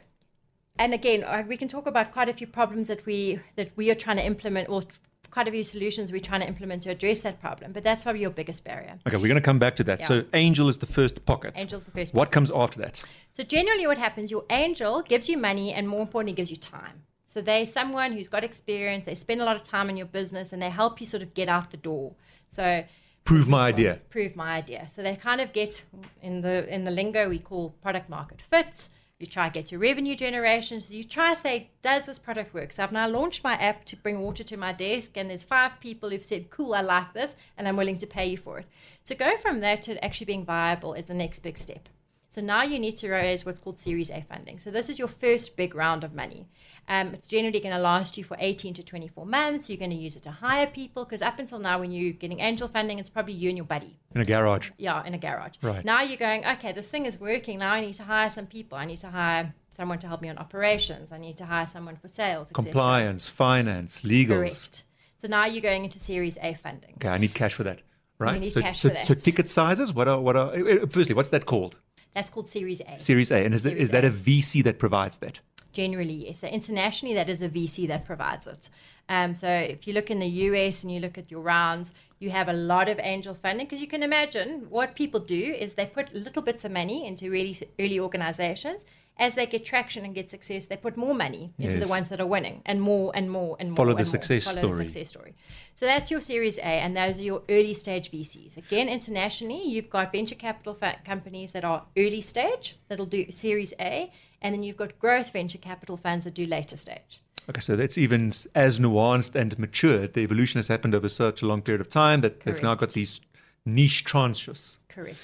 and 0.77 0.93
again, 0.93 1.47
we 1.47 1.57
can 1.57 1.67
talk 1.67 1.87
about 1.87 2.11
quite 2.11 2.29
a 2.29 2.33
few 2.33 2.45
problems 2.45 2.87
that 2.87 3.03
we 3.07 3.39
that 3.55 3.71
we 3.75 3.89
are 3.89 3.95
trying 3.95 4.17
to 4.17 4.25
implement, 4.25 4.69
or 4.69 4.83
quite 5.31 5.47
a 5.47 5.51
few 5.51 5.63
solutions 5.63 6.11
we're 6.11 6.21
trying 6.21 6.41
to 6.41 6.47
implement 6.47 6.83
to 6.83 6.89
address 6.89 7.19
that 7.19 7.39
problem. 7.41 7.71
But 7.71 7.83
that's 7.83 8.03
probably 8.03 8.21
your 8.21 8.29
biggest 8.31 8.63
barrier. 8.63 8.97
Okay, 9.07 9.17
we're 9.17 9.27
going 9.27 9.35
to 9.35 9.41
come 9.41 9.59
back 9.59 9.75
to 9.77 9.83
that. 9.85 9.99
Yeah. 10.01 10.07
So 10.07 10.25
angel 10.33 10.69
is 10.69 10.77
the 10.77 10.85
first 10.85 11.25
pocket. 11.25 11.53
Angel's 11.55 11.85
the 11.85 11.91
first. 11.91 12.13
What 12.13 12.31
comes 12.31 12.51
after 12.51 12.79
that? 12.81 13.03
So 13.33 13.43
generally, 13.43 13.87
what 13.87 13.97
happens? 13.97 14.31
Your 14.31 14.45
angel 14.49 15.01
gives 15.01 15.29
you 15.29 15.37
money, 15.37 15.73
and 15.73 15.87
more 15.87 16.01
importantly, 16.01 16.33
gives 16.33 16.49
you 16.49 16.57
time. 16.57 17.03
So 17.25 17.41
they're 17.41 17.65
someone 17.65 18.13
who's 18.13 18.27
got 18.27 18.43
experience. 18.43 19.05
They 19.05 19.15
spend 19.15 19.41
a 19.41 19.45
lot 19.45 19.55
of 19.55 19.63
time 19.63 19.89
in 19.89 19.97
your 19.97 20.07
business, 20.07 20.53
and 20.53 20.61
they 20.61 20.69
help 20.69 20.99
you 20.99 21.05
sort 21.07 21.23
of 21.23 21.33
get 21.33 21.47
out 21.49 21.71
the 21.71 21.77
door. 21.77 22.13
So 22.49 22.83
Prove 23.23 23.47
my 23.47 23.67
idea. 23.67 23.99
prove 24.09 24.37
my 24.37 24.55
idea. 24.55 24.87
So 24.87 25.03
they 25.03 25.15
kind 25.17 25.41
of 25.41 25.51
get 25.51 25.83
in 26.21 26.41
the 26.41 26.67
in 26.73 26.85
the 26.85 26.91
lingo 26.91 27.27
we 27.27 27.39
call 27.39 27.71
product 27.81 28.09
market 28.09 28.41
fit. 28.41 28.87
You 29.19 29.25
try 29.25 29.49
to 29.49 29.53
get 29.53 29.71
your 29.71 29.81
revenue 29.81 30.15
generation. 30.15 30.79
You 30.89 31.03
try 31.03 31.33
to 31.33 31.41
say, 31.41 31.71
does 31.81 32.05
this 32.05 32.19
product 32.19 32.53
work? 32.53 32.71
So 32.71 32.83
I've 32.83 32.91
now 32.91 33.07
launched 33.07 33.43
my 33.43 33.55
app 33.55 33.83
to 33.85 33.95
bring 33.95 34.21
water 34.21 34.43
to 34.43 34.57
my 34.57 34.73
desk, 34.73 35.17
and 35.17 35.29
there's 35.29 35.41
five 35.41 35.79
people 35.79 36.11
who've 36.11 36.23
said, 36.23 36.51
cool, 36.51 36.75
I 36.75 36.81
like 36.81 37.13
this, 37.13 37.35
and 37.57 37.67
I'm 37.67 37.77
willing 37.77 37.97
to 37.97 38.05
pay 38.05 38.27
you 38.27 38.37
for 38.37 38.59
it. 38.59 38.67
So 39.05 39.15
go 39.15 39.35
from 39.37 39.59
there 39.59 39.77
to 39.77 40.03
actually 40.05 40.25
being 40.25 40.45
viable 40.45 40.93
is 40.93 41.05
the 41.05 41.15
next 41.15 41.39
big 41.39 41.57
step. 41.57 41.89
So 42.37 42.43
now 42.43 42.61
you 42.61 42.77
need 42.77 42.95
to 42.97 43.09
raise 43.09 43.47
what's 43.47 43.59
called 43.59 43.79
Series 43.79 44.11
A 44.11 44.23
funding. 44.29 44.59
So 44.59 44.69
this 44.69 44.89
is 44.89 44.99
your 44.99 45.07
first 45.07 45.55
big 45.55 45.73
round 45.73 46.03
of 46.03 46.13
money. 46.13 46.45
Um, 46.87 47.07
it's 47.15 47.27
generally 47.27 47.59
going 47.59 47.73
to 47.73 47.81
last 47.81 48.15
you 48.15 48.23
for 48.23 48.37
18 48.39 48.75
to 48.75 48.83
24 48.83 49.25
months. 49.25 49.71
You're 49.71 49.79
going 49.79 49.89
to 49.89 49.97
use 49.97 50.15
it 50.15 50.21
to 50.21 50.29
hire 50.29 50.67
people 50.67 51.03
because 51.03 51.23
up 51.23 51.39
until 51.39 51.57
now, 51.57 51.79
when 51.79 51.91
you're 51.91 52.13
getting 52.13 52.39
angel 52.39 52.67
funding, 52.67 52.99
it's 52.99 53.09
probably 53.09 53.33
you 53.33 53.49
and 53.49 53.57
your 53.57 53.65
buddy 53.65 53.97
In 54.13 54.21
a 54.21 54.25
garage. 54.25 54.69
yeah, 54.77 55.03
in 55.03 55.15
a 55.15 55.17
garage. 55.17 55.55
Right. 55.63 55.83
Now 55.83 56.03
you're 56.03 56.19
going, 56.19 56.45
okay, 56.45 56.73
this 56.73 56.87
thing 56.87 57.07
is 57.07 57.19
working. 57.19 57.57
Now 57.57 57.71
I 57.71 57.81
need 57.81 57.93
to 57.93 58.03
hire 58.03 58.29
some 58.29 58.45
people. 58.45 58.77
I 58.77 58.85
need 58.85 58.97
to 58.97 59.09
hire 59.09 59.51
someone 59.71 59.97
to 59.97 60.07
help 60.07 60.21
me 60.21 60.29
on 60.29 60.37
operations. 60.37 61.11
I 61.11 61.17
need 61.17 61.37
to 61.37 61.45
hire 61.47 61.65
someone 61.65 61.95
for 61.95 62.07
sales. 62.07 62.51
Compliance, 62.53 63.27
finance, 63.27 64.03
legal. 64.03 64.37
Correct. 64.37 64.83
So 65.17 65.27
now 65.27 65.47
you're 65.47 65.63
going 65.63 65.85
into 65.85 65.97
Series 65.97 66.37
A 66.43 66.53
funding. 66.53 66.93
Okay, 66.97 67.09
I 67.09 67.17
need 67.17 67.33
cash 67.33 67.55
for 67.55 67.63
that. 67.63 67.79
Right? 68.19 68.39
need 68.39 68.53
so, 68.53 68.61
cash 68.61 68.79
so, 68.79 68.93
so 68.93 69.15
ticket 69.15 69.49
sizes, 69.49 69.91
what 69.91 70.07
are 70.07 70.19
what 70.19 70.35
are 70.35 70.51
uh, 70.51 70.83
uh, 70.83 70.85
firstly, 70.87 71.15
what's 71.15 71.29
that 71.29 71.47
called? 71.47 71.77
That's 72.17 72.31
called 72.31 72.49
Series 72.49 72.81
A. 72.81 72.97
Series 72.97 73.29
A. 73.29 73.45
And 73.45 73.53
is, 73.53 73.61
that, 73.61 73.77
is 73.77 73.91
that 73.91 74.03
A. 74.03 74.07
a 74.07 74.09
VC 74.09 74.63
that 74.63 74.79
provides 74.79 75.19
that? 75.19 75.39
Generally, 75.71 76.25
yes. 76.25 76.39
So 76.39 76.47
internationally, 76.47 77.13
that 77.13 77.29
is 77.29 77.43
a 77.43 77.47
VC 77.47 77.87
that 77.89 78.05
provides 78.05 78.47
it. 78.47 78.71
Um, 79.07 79.35
so 79.35 79.47
if 79.47 79.85
you 79.85 79.93
look 79.93 80.09
in 80.09 80.17
the 80.17 80.25
US 80.47 80.83
and 80.83 80.91
you 80.91 80.99
look 80.99 81.19
at 81.19 81.29
your 81.29 81.41
rounds, 81.41 81.93
you 82.17 82.31
have 82.31 82.49
a 82.49 82.53
lot 82.53 82.89
of 82.89 82.99
angel 83.03 83.35
funding 83.35 83.67
because 83.67 83.81
you 83.81 83.87
can 83.87 84.01
imagine 84.01 84.65
what 84.71 84.95
people 84.95 85.19
do 85.19 85.43
is 85.59 85.75
they 85.75 85.85
put 85.85 86.11
little 86.15 86.41
bits 86.41 86.65
of 86.65 86.71
money 86.71 87.05
into 87.05 87.29
really 87.29 87.55
early 87.79 87.99
organizations. 87.99 88.81
As 89.19 89.33
they 89.33 89.47
get 89.47 89.65
traction 89.65 90.05
and 90.05 90.13
get 90.13 90.29
success, 90.29 90.67
they 90.67 90.77
put 90.77 90.95
more 90.95 91.15
money 91.15 91.51
into 91.57 91.77
Yes. 91.77 91.83
the 91.85 91.89
ones 91.89 92.09
that 92.09 92.21
are 92.21 92.27
winning 92.27 92.61
and 92.65 92.79
more 92.81 93.11
and 93.15 93.31
more 93.31 93.57
and 93.59 93.69
more. 93.69 93.75
Follow 93.75 93.93
the 93.93 93.99
and 94.03 94.07
more. 94.07 94.11
success 94.11 94.43
Follow 94.43 94.57
story. 94.59 94.71
The 94.71 94.89
success 94.89 95.09
story. 95.09 95.33
So 95.73 95.85
that's 95.85 96.11
your 96.11 96.21
Series 96.21 96.57
A, 96.59 96.61
and 96.61 96.95
those 96.95 97.17
are 97.19 97.23
your 97.23 97.41
early 97.49 97.73
stage 97.73 98.11
VCs. 98.11 98.57
Again, 98.57 98.87
internationally, 98.87 99.67
you've 99.67 99.89
got 99.89 100.11
venture 100.11 100.35
capital 100.35 100.77
companies 101.03 101.51
that 101.51 101.65
are 101.65 101.85
early 101.97 102.21
stage 102.21 102.77
that'll 102.89 103.07
do 103.07 103.31
Series 103.31 103.73
A, 103.79 104.11
and 104.41 104.53
then 104.53 104.61
you've 104.63 104.77
got 104.77 104.99
growth 104.99 105.33
venture 105.33 105.57
capital 105.57 105.97
funds 105.97 106.25
that 106.25 106.35
do 106.35 106.45
later 106.45 106.77
stage. 106.77 107.21
Okay, 107.49 107.61
so 107.61 107.75
that's 107.75 107.97
even 107.97 108.33
as 108.53 108.77
nuanced 108.77 109.33
and 109.33 109.57
matured. 109.57 110.13
The 110.13 110.21
evolution 110.21 110.59
has 110.59 110.67
happened 110.67 110.93
over 110.93 111.09
such 111.09 111.41
a 111.41 111.45
long 111.47 111.61
period 111.61 111.81
of 111.81 111.89
time 111.89 112.21
that 112.21 112.41
they've 112.41 112.61
now 112.61 112.75
got 112.75 112.91
these 112.91 113.21
niche 113.65 114.05
tranches. 114.05 114.77
Correct. 114.89 115.17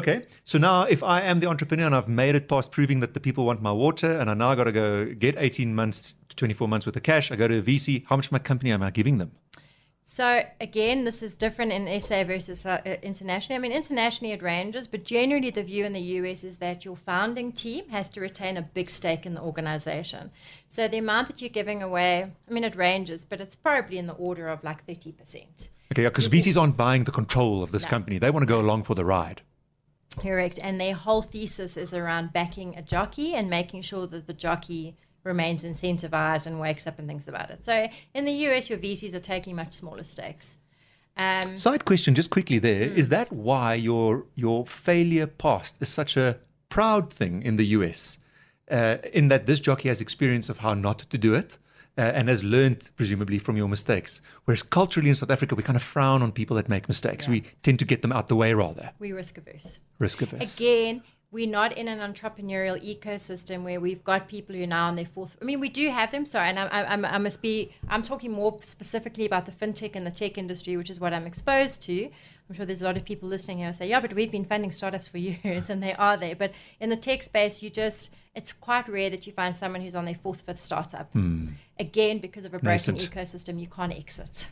Okay, 0.00 0.26
so 0.44 0.58
now 0.58 0.82
if 0.84 1.02
I 1.02 1.20
am 1.20 1.40
the 1.40 1.46
entrepreneur 1.46 1.84
and 1.84 1.94
I've 1.94 2.08
made 2.08 2.34
it 2.34 2.48
past 2.48 2.72
proving 2.72 3.00
that 3.00 3.12
the 3.12 3.20
people 3.20 3.44
want 3.44 3.60
my 3.60 3.72
water, 3.72 4.10
and 4.18 4.30
I 4.30 4.34
now 4.34 4.54
got 4.54 4.64
to 4.64 4.72
go 4.72 5.12
get 5.12 5.34
18 5.36 5.74
months 5.74 6.14
to 6.30 6.36
24 6.36 6.68
months 6.68 6.86
worth 6.86 6.96
of 6.96 7.02
cash, 7.02 7.30
I 7.30 7.36
go 7.36 7.48
to 7.48 7.58
a 7.58 7.62
VC. 7.62 8.04
How 8.06 8.16
much 8.16 8.26
of 8.26 8.32
my 8.32 8.38
company 8.38 8.72
am 8.72 8.82
I 8.82 8.90
giving 8.90 9.18
them? 9.18 9.32
So 10.12 10.42
again, 10.60 11.04
this 11.04 11.22
is 11.22 11.36
different 11.36 11.70
in 11.70 12.00
SA 12.00 12.24
versus 12.24 12.66
uh, 12.66 12.80
uh, 12.84 12.96
internationally. 13.02 13.56
I 13.56 13.60
mean, 13.60 13.70
internationally 13.70 14.32
it 14.32 14.42
ranges, 14.42 14.88
but 14.88 15.04
generally 15.04 15.50
the 15.50 15.62
view 15.62 15.84
in 15.84 15.92
the 15.92 16.00
US 16.00 16.42
is 16.42 16.56
that 16.56 16.84
your 16.84 16.96
founding 16.96 17.52
team 17.52 17.88
has 17.90 18.08
to 18.10 18.20
retain 18.20 18.56
a 18.56 18.62
big 18.62 18.90
stake 18.90 19.24
in 19.24 19.34
the 19.34 19.40
organization. 19.40 20.32
So 20.66 20.88
the 20.88 20.98
amount 20.98 21.28
that 21.28 21.40
you're 21.40 21.50
giving 21.50 21.82
away, 21.82 22.32
I 22.48 22.52
mean, 22.52 22.64
it 22.64 22.74
ranges, 22.74 23.24
but 23.24 23.40
it's 23.40 23.54
probably 23.54 23.98
in 23.98 24.06
the 24.08 24.14
order 24.14 24.48
of 24.48 24.64
like 24.64 24.84
30%. 24.86 25.68
Okay, 25.92 26.04
because 26.04 26.28
VCs 26.28 26.60
aren't 26.60 26.76
buying 26.76 27.04
the 27.04 27.12
control 27.12 27.62
of 27.62 27.70
this 27.70 27.84
No. 27.84 27.90
company. 27.90 28.18
They 28.18 28.30
want 28.30 28.42
to 28.42 28.48
go 28.48 28.60
along 28.60 28.84
for 28.84 28.94
the 28.94 29.04
ride. 29.04 29.42
Correct. 30.18 30.58
And 30.62 30.80
their 30.80 30.94
whole 30.94 31.22
thesis 31.22 31.76
is 31.76 31.94
around 31.94 32.32
backing 32.32 32.76
a 32.76 32.82
jockey 32.82 33.34
and 33.34 33.48
making 33.48 33.82
sure 33.82 34.06
that 34.08 34.26
the 34.26 34.32
jockey 34.32 34.96
remains 35.22 35.64
incentivized 35.64 36.46
and 36.46 36.58
wakes 36.58 36.86
up 36.86 36.98
and 36.98 37.06
thinks 37.06 37.28
about 37.28 37.50
it. 37.50 37.64
So 37.64 37.86
in 38.14 38.24
the 38.24 38.32
US, 38.48 38.68
your 38.70 38.78
VCs 38.78 39.14
are 39.14 39.20
taking 39.20 39.56
much 39.56 39.74
smaller 39.74 40.02
stakes. 40.02 40.56
Um, 41.16 41.58
Side 41.58 41.84
question, 41.84 42.14
just 42.14 42.30
quickly 42.30 42.58
there, 42.58 42.82
is 42.82 43.10
that 43.10 43.30
why 43.30 43.74
your 43.74 44.24
your 44.36 44.64
failure 44.64 45.26
past 45.26 45.74
is 45.80 45.88
such 45.88 46.16
a 46.16 46.38
proud 46.68 47.12
thing 47.12 47.42
in 47.42 47.56
the 47.56 47.66
US? 47.66 48.18
Uh, 48.70 48.98
in 49.12 49.28
that 49.28 49.46
this 49.46 49.58
jockey 49.60 49.88
has 49.88 50.00
experience 50.00 50.48
of 50.48 50.58
how 50.58 50.74
not 50.74 51.00
to 51.00 51.18
do 51.18 51.34
it 51.34 51.58
uh, 51.98 52.02
and 52.02 52.28
has 52.28 52.44
learned 52.44 52.88
presumably 52.94 53.36
from 53.38 53.56
your 53.56 53.68
mistakes. 53.68 54.22
Whereas 54.44 54.62
culturally 54.62 55.08
in 55.08 55.16
South 55.16 55.30
Africa, 55.30 55.56
we 55.56 55.64
kind 55.64 55.76
of 55.76 55.82
frown 55.82 56.22
on 56.22 56.30
people 56.30 56.56
that 56.56 56.68
make 56.68 56.86
mistakes. 56.86 57.26
We 57.26 57.42
tend 57.62 57.80
to 57.80 57.84
get 57.84 58.00
them 58.02 58.12
out 58.12 58.28
the 58.28 58.36
way 58.36 58.54
rather. 58.54 58.92
we 59.00 59.12
risk 59.12 59.36
averse. 59.36 59.80
Risk 60.00 60.22
averse. 60.22 60.56
Again, 60.58 61.02
we're 61.30 61.46
not 61.48 61.78
in 61.78 61.86
an 61.86 62.00
entrepreneurial 62.00 62.76
ecosystem 62.82 63.62
where 63.62 63.78
we've 63.80 64.02
got 64.02 64.26
people 64.26 64.56
who 64.56 64.64
are 64.64 64.66
now 64.66 64.88
on 64.88 64.96
their 64.96 65.04
fourth. 65.06 65.36
I 65.40 65.44
mean, 65.44 65.60
we 65.60 65.68
do 65.68 65.88
have 65.90 66.10
them. 66.10 66.24
Sorry, 66.24 66.48
and 66.48 66.58
I, 66.58 66.66
I, 66.66 66.82
I'm- 66.82 67.22
must 67.22 67.40
be. 67.40 67.70
I'm 67.88 68.02
talking 68.02 68.32
more 68.32 68.58
specifically 68.62 69.26
about 69.26 69.46
the 69.46 69.52
fintech 69.52 69.94
and 69.94 70.04
the 70.04 70.10
tech 70.10 70.36
industry, 70.38 70.76
which 70.76 70.90
is 70.90 70.98
what 70.98 71.12
I'm 71.12 71.26
exposed 71.26 71.82
to. 71.82 72.10
I'm 72.48 72.56
sure 72.56 72.66
there's 72.66 72.82
a 72.82 72.84
lot 72.84 72.96
of 72.96 73.04
people 73.04 73.28
listening 73.28 73.58
here 73.58 73.68
who 73.68 73.72
say, 73.74 73.88
"Yeah, 73.88 74.00
but 74.00 74.12
we've 74.12 74.32
been 74.32 74.44
funding 74.44 74.72
startups 74.72 75.06
for 75.06 75.18
years, 75.28 75.70
and 75.70 75.80
they 75.80 75.94
are 75.94 76.16
there." 76.16 76.34
But 76.34 76.50
in 76.80 76.90
the 76.90 76.96
tech 76.96 77.22
space, 77.22 77.62
you 77.62 77.70
just 77.70 78.10
it's 78.34 78.52
quite 78.52 78.88
rare 78.88 79.10
that 79.10 79.24
you 79.26 79.32
find 79.32 79.56
someone 79.56 79.82
who's 79.82 79.94
on 79.94 80.06
their 80.06 80.14
fourth, 80.16 80.40
fifth 80.40 80.60
startup. 80.60 81.14
Again, 81.78 82.18
because 82.18 82.44
of 82.44 82.54
a 82.54 82.58
broken 82.58 82.94
Nascent. 82.94 82.98
ecosystem, 82.98 83.60
you 83.60 83.68
can't 83.68 83.92
exit. 83.92 84.48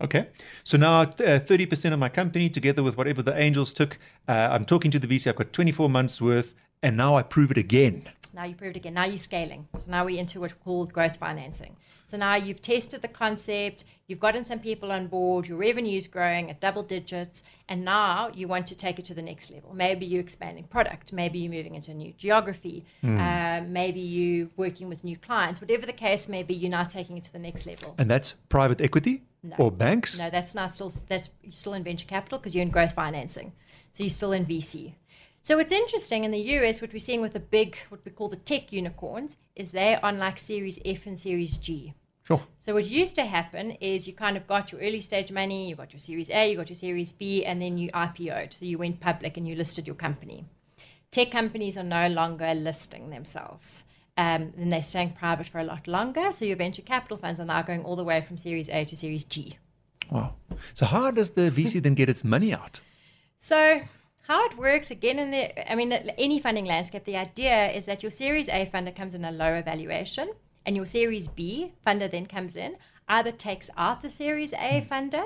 Okay. 0.00 0.28
So 0.64 0.78
now 0.78 1.02
uh, 1.02 1.06
30% 1.40 1.92
of 1.92 1.98
my 1.98 2.08
company, 2.08 2.48
together 2.48 2.82
with 2.82 2.96
whatever 2.96 3.22
the 3.22 3.36
angels 3.36 3.72
took, 3.72 3.98
uh, 4.28 4.48
I'm 4.50 4.64
talking 4.64 4.90
to 4.92 4.98
the 4.98 5.06
VC. 5.06 5.28
I've 5.28 5.36
got 5.36 5.52
24 5.52 5.90
months 5.90 6.20
worth, 6.20 6.54
and 6.82 6.96
now 6.96 7.16
I 7.16 7.22
prove 7.22 7.50
it 7.50 7.58
again. 7.58 8.08
Now 8.32 8.44
you 8.44 8.54
prove 8.54 8.70
it 8.70 8.76
again. 8.76 8.94
Now 8.94 9.04
you're 9.04 9.18
scaling. 9.18 9.68
So 9.76 9.90
now 9.90 10.04
we're 10.04 10.20
into 10.20 10.40
what's 10.40 10.54
called 10.54 10.92
growth 10.92 11.16
financing. 11.16 11.76
So 12.06 12.16
now 12.16 12.34
you've 12.34 12.60
tested 12.60 13.02
the 13.02 13.08
concept, 13.08 13.84
you've 14.08 14.18
gotten 14.18 14.44
some 14.44 14.58
people 14.58 14.90
on 14.90 15.06
board, 15.06 15.46
your 15.46 15.58
revenue's 15.58 16.08
growing 16.08 16.50
at 16.50 16.60
double 16.60 16.82
digits, 16.82 17.44
and 17.68 17.84
now 17.84 18.30
you 18.34 18.48
want 18.48 18.66
to 18.66 18.74
take 18.74 18.98
it 18.98 19.04
to 19.04 19.14
the 19.14 19.22
next 19.22 19.48
level. 19.52 19.72
Maybe 19.72 20.06
you're 20.06 20.20
expanding 20.20 20.64
product, 20.64 21.12
maybe 21.12 21.38
you're 21.38 21.52
moving 21.52 21.76
into 21.76 21.92
a 21.92 21.94
new 21.94 22.12
geography, 22.18 22.84
mm. 23.04 23.16
uh, 23.16 23.64
maybe 23.64 24.00
you're 24.00 24.48
working 24.56 24.88
with 24.88 25.04
new 25.04 25.16
clients. 25.16 25.60
Whatever 25.60 25.86
the 25.86 25.92
case 25.92 26.26
may 26.26 26.42
be, 26.42 26.52
you're 26.52 26.68
now 26.70 26.82
taking 26.82 27.16
it 27.16 27.22
to 27.24 27.32
the 27.32 27.38
next 27.38 27.64
level. 27.64 27.94
And 27.96 28.10
that's 28.10 28.32
private 28.48 28.80
equity 28.80 29.22
no. 29.42 29.56
or 29.58 29.70
banks? 29.70 30.18
No, 30.18 30.30
that's 30.30 30.54
not 30.54 30.74
still 30.74 30.92
that's 31.08 31.28
still 31.50 31.74
in 31.74 31.84
venture 31.84 32.06
capital 32.06 32.38
because 32.38 32.54
you're 32.54 32.62
in 32.62 32.70
growth 32.70 32.94
financing. 32.94 33.52
So 33.92 34.04
you're 34.04 34.10
still 34.10 34.32
in 34.32 34.46
VC. 34.46 34.94
So 35.42 35.56
what's 35.56 35.72
interesting 35.72 36.24
in 36.24 36.30
the 36.30 36.38
US, 36.38 36.82
what 36.82 36.92
we're 36.92 36.98
seeing 36.98 37.22
with 37.22 37.32
the 37.32 37.40
big, 37.40 37.76
what 37.88 38.04
we 38.04 38.10
call 38.10 38.28
the 38.28 38.36
tech 38.36 38.72
unicorns, 38.72 39.36
is 39.56 39.72
they're 39.72 40.04
on 40.04 40.18
like 40.18 40.38
Series 40.38 40.78
F 40.84 41.06
and 41.06 41.18
Series 41.18 41.56
G. 41.58 41.94
Sure. 42.24 42.42
So 42.60 42.74
what 42.74 42.86
used 42.86 43.16
to 43.16 43.24
happen 43.24 43.72
is 43.72 44.06
you 44.06 44.12
kind 44.12 44.36
of 44.36 44.46
got 44.46 44.70
your 44.70 44.80
early 44.80 45.00
stage 45.00 45.32
money, 45.32 45.68
you 45.68 45.74
got 45.74 45.92
your 45.92 45.98
Series 45.98 46.30
A, 46.30 46.50
you 46.50 46.56
got 46.56 46.68
your 46.68 46.76
Series 46.76 47.10
B, 47.10 47.44
and 47.44 47.60
then 47.60 47.78
you 47.78 47.90
IPO'd. 47.90 48.52
So 48.52 48.66
you 48.66 48.78
went 48.78 49.00
public 49.00 49.36
and 49.36 49.48
you 49.48 49.56
listed 49.56 49.86
your 49.86 49.96
company. 49.96 50.44
Tech 51.10 51.30
companies 51.30 51.76
are 51.76 51.82
no 51.82 52.06
longer 52.08 52.54
listing 52.54 53.10
themselves. 53.10 53.82
Um, 54.20 54.52
and 54.58 54.70
they're 54.70 54.82
staying 54.82 55.12
private 55.12 55.48
for 55.48 55.60
a 55.60 55.64
lot 55.64 55.88
longer. 55.88 56.30
So 56.30 56.44
your 56.44 56.58
venture 56.58 56.82
capital 56.82 57.16
funds 57.16 57.40
are 57.40 57.46
now 57.46 57.62
going 57.62 57.84
all 57.86 57.96
the 57.96 58.04
way 58.04 58.20
from 58.20 58.36
Series 58.36 58.68
A 58.68 58.84
to 58.84 58.94
Series 58.94 59.24
G. 59.24 59.56
Wow. 60.10 60.34
So 60.74 60.84
how 60.84 61.10
does 61.10 61.30
the 61.30 61.50
VC 61.50 61.82
then 61.82 61.94
get 61.94 62.10
its 62.10 62.22
money 62.22 62.52
out? 62.52 62.82
So 63.38 63.80
how 64.28 64.44
it 64.44 64.58
works 64.58 64.90
again 64.90 65.18
in 65.18 65.30
the 65.30 65.72
I 65.72 65.74
mean 65.74 65.90
any 65.92 66.38
funding 66.38 66.66
landscape, 66.66 67.04
the 67.04 67.16
idea 67.16 67.70
is 67.70 67.86
that 67.86 68.02
your 68.02 68.12
Series 68.12 68.48
A 68.48 68.66
funder 68.66 68.94
comes 68.94 69.14
in 69.14 69.24
a 69.24 69.32
lower 69.32 69.62
valuation 69.62 70.30
and 70.66 70.76
your 70.76 70.84
Series 70.86 71.26
B 71.26 71.72
funder 71.86 72.10
then 72.10 72.26
comes 72.26 72.56
in, 72.56 72.76
either 73.08 73.32
takes 73.32 73.70
out 73.78 74.02
the 74.02 74.10
Series 74.10 74.52
A 74.52 74.80
hmm. 74.80 74.92
funder 74.92 75.24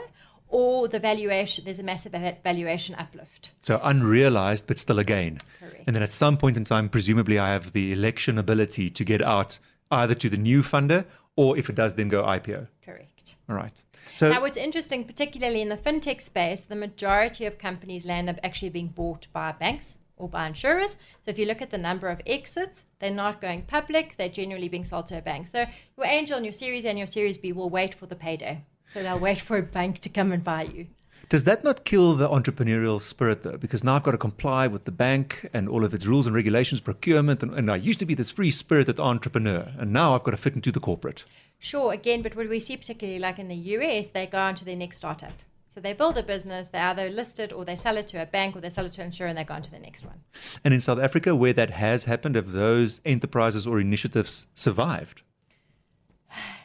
or 0.54 0.86
the 0.86 1.00
valuation, 1.00 1.64
there's 1.64 1.80
a 1.80 1.82
massive 1.82 2.12
valuation 2.44 2.94
uplift. 2.94 3.50
So 3.62 3.80
unrealized, 3.82 4.68
but 4.68 4.78
still 4.78 5.00
a 5.00 5.04
gain. 5.04 5.40
Correct. 5.58 5.82
And 5.84 5.96
then 5.96 6.02
at 6.04 6.12
some 6.12 6.36
point 6.36 6.56
in 6.56 6.64
time, 6.64 6.88
presumably 6.88 7.40
I 7.40 7.48
have 7.48 7.72
the 7.72 7.92
election 7.92 8.38
ability 8.38 8.88
to 8.90 9.04
get 9.04 9.20
out 9.20 9.58
either 9.90 10.14
to 10.14 10.28
the 10.28 10.36
new 10.36 10.62
funder 10.62 11.06
or 11.34 11.58
if 11.58 11.68
it 11.68 11.74
does, 11.74 11.94
then 11.94 12.08
go 12.08 12.22
IPO. 12.22 12.68
Correct. 12.84 13.34
All 13.48 13.56
right. 13.56 13.72
So 14.14 14.30
now, 14.30 14.40
what's 14.42 14.56
interesting, 14.56 15.02
particularly 15.02 15.60
in 15.60 15.70
the 15.70 15.76
fintech 15.76 16.20
space, 16.20 16.60
the 16.60 16.76
majority 16.76 17.46
of 17.46 17.58
companies 17.58 18.06
land 18.06 18.30
up 18.30 18.38
actually 18.44 18.70
being 18.70 18.86
bought 18.86 19.26
by 19.32 19.50
banks 19.50 19.98
or 20.16 20.28
by 20.28 20.46
insurers. 20.46 20.98
So 21.22 21.32
if 21.32 21.38
you 21.38 21.46
look 21.46 21.62
at 21.62 21.70
the 21.70 21.78
number 21.78 22.06
of 22.06 22.20
exits, 22.28 22.84
they're 23.00 23.10
not 23.10 23.40
going 23.40 23.62
public. 23.62 24.16
They're 24.16 24.28
generally 24.28 24.68
being 24.68 24.84
sold 24.84 25.08
to 25.08 25.18
a 25.18 25.20
bank. 25.20 25.48
So 25.48 25.66
your 25.96 26.06
angel 26.06 26.36
and 26.36 26.46
your 26.46 26.52
Series 26.52 26.84
A 26.84 26.90
and 26.90 26.98
your 26.98 27.08
Series 27.08 27.38
B 27.38 27.52
will 27.52 27.70
wait 27.70 27.92
for 27.92 28.06
the 28.06 28.14
payday. 28.14 28.62
So 28.88 29.02
they'll 29.02 29.18
wait 29.18 29.40
for 29.40 29.56
a 29.56 29.62
bank 29.62 29.98
to 30.00 30.08
come 30.08 30.32
and 30.32 30.42
buy 30.42 30.62
you. 30.62 30.86
Does 31.28 31.44
that 31.44 31.64
not 31.64 31.84
kill 31.84 32.14
the 32.14 32.28
entrepreneurial 32.28 33.00
spirit 33.00 33.42
though? 33.42 33.56
Because 33.56 33.82
now 33.82 33.96
I've 33.96 34.02
got 34.02 34.12
to 34.12 34.18
comply 34.18 34.66
with 34.66 34.84
the 34.84 34.92
bank 34.92 35.48
and 35.54 35.68
all 35.68 35.84
of 35.84 35.94
its 35.94 36.06
rules 36.06 36.26
and 36.26 36.34
regulations, 36.34 36.80
procurement, 36.80 37.42
and, 37.42 37.54
and 37.54 37.70
I 37.70 37.76
used 37.76 37.98
to 38.00 38.06
be 38.06 38.14
this 38.14 38.30
free 38.30 38.50
spirited 38.50 39.00
entrepreneur, 39.00 39.72
and 39.78 39.92
now 39.92 40.14
I've 40.14 40.22
got 40.22 40.32
to 40.32 40.36
fit 40.36 40.54
into 40.54 40.70
the 40.70 40.80
corporate. 40.80 41.24
Sure, 41.58 41.92
again, 41.92 42.20
but 42.20 42.36
what 42.36 42.48
we 42.48 42.60
see 42.60 42.76
particularly 42.76 43.18
like 43.18 43.38
in 43.38 43.48
the 43.48 43.54
US, 43.54 44.08
they 44.08 44.26
go 44.26 44.38
on 44.38 44.54
to 44.56 44.64
their 44.64 44.76
next 44.76 44.98
startup. 44.98 45.32
So 45.68 45.80
they 45.80 45.92
build 45.92 46.16
a 46.16 46.22
business, 46.22 46.68
they 46.68 46.78
either 46.78 47.10
list 47.10 47.40
it 47.40 47.52
or 47.52 47.64
they 47.64 47.74
sell 47.74 47.96
it 47.96 48.06
to 48.08 48.22
a 48.22 48.26
bank 48.26 48.54
or 48.54 48.60
they 48.60 48.70
sell 48.70 48.86
it 48.86 48.92
to 48.92 49.00
an 49.00 49.06
insurer 49.06 49.28
and 49.28 49.36
they 49.36 49.42
go 49.42 49.54
on 49.54 49.62
to 49.62 49.70
the 49.72 49.78
next 49.80 50.04
one. 50.04 50.20
And 50.62 50.72
in 50.72 50.80
South 50.80 51.00
Africa, 51.00 51.34
where 51.34 51.52
that 51.54 51.70
has 51.70 52.04
happened, 52.04 52.36
have 52.36 52.52
those 52.52 53.00
enterprises 53.04 53.66
or 53.66 53.80
initiatives 53.80 54.46
survived? 54.54 55.22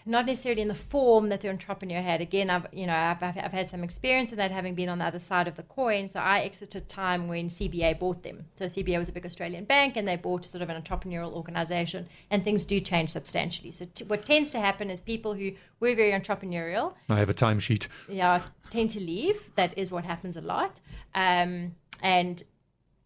Not 0.09 0.25
necessarily 0.25 0.63
in 0.63 0.69
the 0.69 0.73
form 0.73 1.29
that 1.29 1.41
the 1.41 1.49
entrepreneur 1.49 2.01
had. 2.01 2.19
Again, 2.19 2.49
I've 2.49 2.65
you 2.73 2.87
know 2.87 2.95
I've, 2.95 3.21
I've, 3.21 3.37
I've, 3.37 3.51
had 3.51 3.69
some 3.69 3.83
experience 3.83 4.31
in 4.31 4.37
that, 4.37 4.49
having 4.49 4.73
been 4.73 4.89
on 4.89 4.97
the 4.97 5.05
other 5.05 5.19
side 5.19 5.47
of 5.47 5.55
the 5.55 5.61
coin. 5.61 6.07
So 6.07 6.19
I 6.19 6.39
exited 6.39 6.89
Tyme 6.89 7.27
when 7.27 7.47
CBA 7.47 7.99
bought 7.99 8.23
them. 8.23 8.45
So 8.55 8.65
CBA 8.65 8.97
was 8.97 9.07
a 9.07 9.11
big 9.11 9.27
Australian 9.27 9.65
bank, 9.65 9.97
and 9.97 10.07
they 10.07 10.15
bought 10.15 10.45
sort 10.45 10.63
of 10.63 10.69
an 10.69 10.81
entrepreneurial 10.81 11.31
organisation, 11.33 12.07
and 12.31 12.43
things 12.43 12.65
do 12.65 12.79
change 12.79 13.11
substantially. 13.11 13.71
So 13.71 13.85
t- 13.93 14.03
what 14.05 14.25
tends 14.25 14.49
to 14.49 14.59
happen 14.59 14.89
is 14.89 15.03
people 15.03 15.35
who 15.35 15.51
were 15.79 15.93
very 15.93 16.19
entrepreneurial. 16.19 16.95
I 17.07 17.17
have 17.17 17.29
a 17.29 17.35
timesheet. 17.35 17.87
Yeah, 18.07 18.41
tend 18.71 18.89
to 18.91 18.99
leave. 18.99 19.51
That 19.57 19.77
is 19.77 19.91
what 19.91 20.05
happens 20.05 20.35
a 20.35 20.41
lot. 20.41 20.81
Um, 21.13 21.75
and 22.01 22.41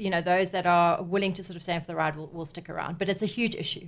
you 0.03 0.09
know, 0.09 0.21
those 0.21 0.49
that 0.49 0.65
are 0.65 1.01
willing 1.01 1.31
to 1.31 1.43
sort 1.43 1.55
of 1.55 1.63
stand 1.63 1.81
for 1.81 1.87
the 1.87 1.95
ride 1.95 2.17
will, 2.17 2.27
will 2.27 2.45
stick 2.45 2.69
around. 2.69 2.99
But 2.99 3.07
it's 3.07 3.23
a 3.23 3.25
huge 3.25 3.55
issue. 3.55 3.87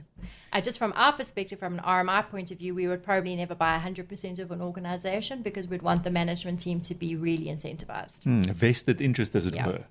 Uh, 0.53 0.62
just 0.62 0.77
from 0.77 0.93
our 0.95 1.12
perspective, 1.12 1.60
from 1.60 1.74
an 1.74 1.81
RMI 1.81 2.29
point 2.29 2.51
of 2.51 2.57
view, 2.57 2.74
we 2.74 2.88
would 2.88 3.03
probably 3.03 3.36
never 3.36 3.53
buy 3.53 3.77
100% 3.77 4.39
of 4.39 4.50
an 4.50 4.62
organization 4.62 5.41
because 5.41 5.67
we'd 5.67 5.81
want 5.81 6.05
the 6.05 6.12
management 6.12 6.62
team 6.62 6.79
to 6.79 6.95
be 6.95 7.17
really 7.17 7.48
incentivized. 7.48 8.22
Mm, 8.22 8.45
vested 8.51 9.01
interest, 9.01 9.36
as 9.36 9.45
it 9.45 9.55
yeah. 9.55 9.67
were. 9.67 9.84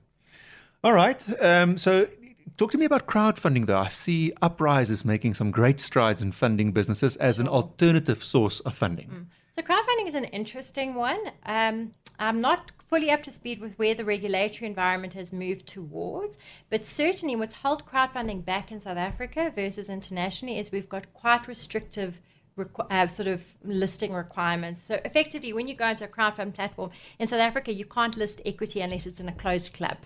All 0.82 0.94
right. 0.94 1.22
Um, 1.42 1.76
so 1.76 2.08
talk 2.56 2.72
to 2.72 2.78
me 2.78 2.86
about 2.86 3.06
crowdfunding, 3.06 3.66
though. 3.66 3.76
I 3.76 3.88
see 3.88 4.32
Uprise 4.40 4.88
is 4.88 5.04
making 5.04 5.34
some 5.34 5.50
great 5.50 5.78
strides 5.78 6.22
in 6.22 6.32
funding 6.32 6.72
businesses 6.72 7.16
as 7.16 7.38
an 7.38 7.48
alternative 7.48 8.24
source 8.24 8.60
of 8.60 8.74
funding. 8.74 9.08
Mm. 9.08 9.26
So 9.56 9.62
crowdfunding 9.62 10.06
is 10.06 10.14
an 10.14 10.24
interesting 10.24 10.94
one. 10.94 11.20
Um, 11.44 11.92
I'm 12.18 12.40
not 12.40 12.72
fully 12.88 13.10
up 13.10 13.22
to 13.24 13.30
speed 13.30 13.60
with 13.60 13.78
where 13.78 13.94
the 13.94 14.04
regulatory 14.04 14.68
environment 14.68 15.14
has 15.14 15.32
moved 15.32 15.66
towards, 15.66 16.36
but 16.70 16.86
certainly 16.86 17.36
what's 17.36 17.54
held 17.54 17.86
crowdfunding 17.86 18.44
back 18.44 18.70
in 18.70 18.80
South 18.80 18.98
Africa 18.98 19.52
versus 19.54 19.88
internationally 19.88 20.58
is 20.58 20.70
we've 20.70 20.88
got 20.88 21.12
quite 21.14 21.48
restrictive 21.48 22.20
requ- 22.58 22.90
uh, 22.90 23.06
sort 23.06 23.28
of 23.28 23.42
listing 23.62 24.12
requirements. 24.12 24.82
So 24.82 25.00
effectively, 25.04 25.52
when 25.52 25.68
you 25.68 25.74
go 25.74 25.88
into 25.88 26.04
a 26.04 26.08
crowdfunding 26.08 26.54
platform 26.54 26.90
in 27.18 27.26
South 27.26 27.40
Africa, 27.40 27.72
you 27.72 27.84
can't 27.84 28.16
list 28.16 28.40
equity 28.44 28.80
unless 28.80 29.06
it's 29.06 29.20
in 29.20 29.28
a 29.28 29.32
closed 29.32 29.72
club 29.72 29.98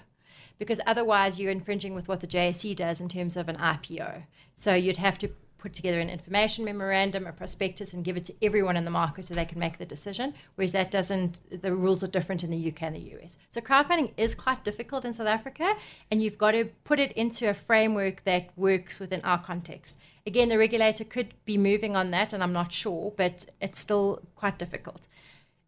because 0.59 0.81
otherwise 0.87 1.39
you're 1.39 1.53
infringing 1.53 1.95
with 1.95 2.09
what 2.09 2.21
the 2.21 2.27
JSE 2.27 2.75
does 2.75 3.01
in 3.01 3.09
terms 3.09 3.37
of 3.37 3.49
an 3.49 3.57
IPO. 3.57 4.25
So 4.57 4.75
you'd 4.75 4.97
have 4.97 5.19
to 5.19 5.31
put 5.59 5.75
together 5.75 6.01
an 6.01 6.09
information 6.09 6.65
memorandum, 6.65 7.27
a 7.27 7.33
prospectus, 7.33 7.93
and 7.93 8.05
give 8.05 8.17
it 8.17 8.25
to 8.27 8.35
everyone 8.43 8.77
in 8.77 8.85
the 8.85 8.91
market 8.91 9.25
so 9.25 9.35
they 9.35 9.45
can 9.45 9.59
make 9.59 9.79
the 9.79 9.85
decision. 9.85 10.35
Whereas 10.55 10.73
that 10.73 10.91
doesn't, 10.91 11.41
the 11.63 11.75
rules 11.75 12.03
are 12.03 12.09
different 12.09 12.45
in 12.45 12.51
the 12.51 12.69
UK 12.69 12.83
and 12.83 12.97
the 12.97 13.17
US. 13.17 13.39
So 13.51 13.61
crowdfunding 13.61 14.13
is 14.17 14.35
quite 14.35 14.65
difficult 14.65 15.05
in 15.05 15.13
South 15.13 15.27
Africa, 15.27 15.75
and 16.11 16.23
you've 16.23 16.39
got 16.39 16.53
to 16.53 16.67
put 16.85 17.01
it 17.01 17.13
into 17.13 17.49
a 17.51 17.55
framework 17.55 18.25
that 18.25 18.51
works 18.57 18.99
within 18.99 19.21
our 19.23 19.39
context. 19.39 19.99
Again, 20.27 20.49
the 20.49 20.59
regulator 20.59 21.05
could 21.05 21.35
be 21.45 21.59
moving 21.59 21.97
on 21.97 22.11
that, 22.11 22.33
and 22.33 22.43
I'm 22.43 22.53
not 22.53 22.73
sure, 22.73 23.13
but 23.17 23.47
it's 23.61 23.81
still 23.81 24.23
quite 24.37 24.59
difficult. 24.59 25.09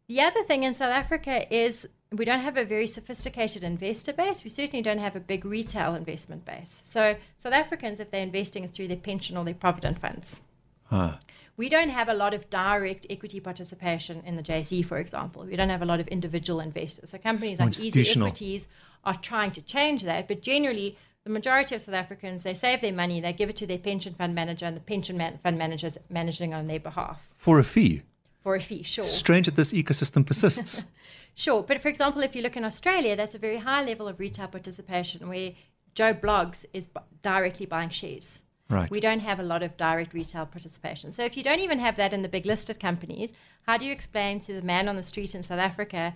The 0.06 0.20
other 0.20 0.42
thing 0.42 0.64
in 0.64 0.74
South 0.74 0.90
Africa 0.90 1.46
is 1.54 1.88
we 2.12 2.24
don't 2.24 2.40
have 2.40 2.56
a 2.56 2.64
very 2.64 2.86
sophisticated 2.86 3.62
investor 3.62 4.12
base. 4.12 4.42
We 4.42 4.50
certainly 4.50 4.82
don't 4.82 4.98
have 4.98 5.14
a 5.14 5.20
big 5.20 5.44
retail 5.44 5.94
investment 5.94 6.44
base. 6.44 6.80
So 6.82 7.16
South 7.38 7.52
Africans, 7.52 8.00
if 8.00 8.10
they're 8.10 8.22
investing, 8.22 8.64
it's 8.64 8.76
through 8.76 8.88
their 8.88 8.96
pension 8.96 9.36
or 9.36 9.44
their 9.44 9.54
provident 9.54 10.00
funds. 10.00 10.40
Huh. 10.84 11.14
We 11.56 11.68
don't 11.68 11.90
have 11.90 12.08
a 12.08 12.14
lot 12.14 12.34
of 12.34 12.50
direct 12.50 13.06
equity 13.10 13.38
participation 13.38 14.22
in 14.24 14.34
the 14.34 14.42
JSE, 14.42 14.84
for 14.84 14.98
example. 14.98 15.44
We 15.44 15.56
don't 15.56 15.68
have 15.68 15.82
a 15.82 15.86
lot 15.86 16.00
of 16.00 16.08
individual 16.08 16.58
investors. 16.60 17.10
So 17.10 17.18
companies 17.18 17.60
like 17.60 17.78
Easy 17.78 18.10
Equities 18.10 18.66
are 19.04 19.14
trying 19.14 19.52
to 19.52 19.62
change 19.62 20.02
that, 20.02 20.26
but 20.26 20.42
generally 20.42 20.96
the 21.22 21.30
majority 21.30 21.74
of 21.74 21.82
South 21.82 21.94
Africans, 21.94 22.42
they 22.42 22.54
save 22.54 22.80
their 22.80 22.92
money, 22.92 23.20
they 23.20 23.32
give 23.32 23.50
it 23.50 23.56
to 23.56 23.66
their 23.66 23.78
pension 23.78 24.14
fund 24.14 24.34
manager, 24.34 24.66
and 24.66 24.76
the 24.76 24.80
pension 24.80 25.16
man- 25.16 25.38
fund 25.42 25.58
manager 25.58 25.88
is 25.88 25.98
managing 26.08 26.54
on 26.54 26.66
their 26.66 26.80
behalf. 26.80 27.30
For 27.36 27.58
a 27.58 27.64
fee? 27.64 28.02
For 28.42 28.56
a 28.56 28.60
fee, 28.60 28.82
sure. 28.82 29.04
Strange 29.04 29.46
that 29.46 29.54
this 29.54 29.72
ecosystem 29.72 30.26
persists. 30.26 30.86
Sure, 31.40 31.62
but 31.62 31.80
for 31.80 31.88
example, 31.88 32.20
if 32.20 32.36
you 32.36 32.42
look 32.42 32.58
in 32.58 32.66
Australia, 32.66 33.16
that's 33.16 33.34
a 33.34 33.38
very 33.38 33.56
high 33.56 33.82
level 33.82 34.06
of 34.06 34.20
retail 34.20 34.46
participation 34.46 35.26
where 35.26 35.52
Joe 35.94 36.12
Blogs 36.12 36.66
is 36.74 36.84
b- 36.84 37.00
directly 37.22 37.64
buying 37.64 37.88
shares. 37.88 38.40
Right. 38.68 38.90
We 38.90 39.00
don't 39.00 39.20
have 39.20 39.40
a 39.40 39.42
lot 39.42 39.62
of 39.62 39.74
direct 39.78 40.12
retail 40.12 40.44
participation. 40.44 41.12
So 41.12 41.24
if 41.24 41.38
you 41.38 41.42
don't 41.42 41.60
even 41.60 41.78
have 41.78 41.96
that 41.96 42.12
in 42.12 42.20
the 42.20 42.28
big 42.28 42.44
listed 42.44 42.78
companies, 42.78 43.32
how 43.62 43.78
do 43.78 43.86
you 43.86 43.92
explain 43.92 44.38
to 44.40 44.52
the 44.52 44.60
man 44.60 44.86
on 44.86 44.96
the 44.96 45.02
street 45.02 45.34
in 45.34 45.42
South 45.42 45.60
Africa, 45.60 46.12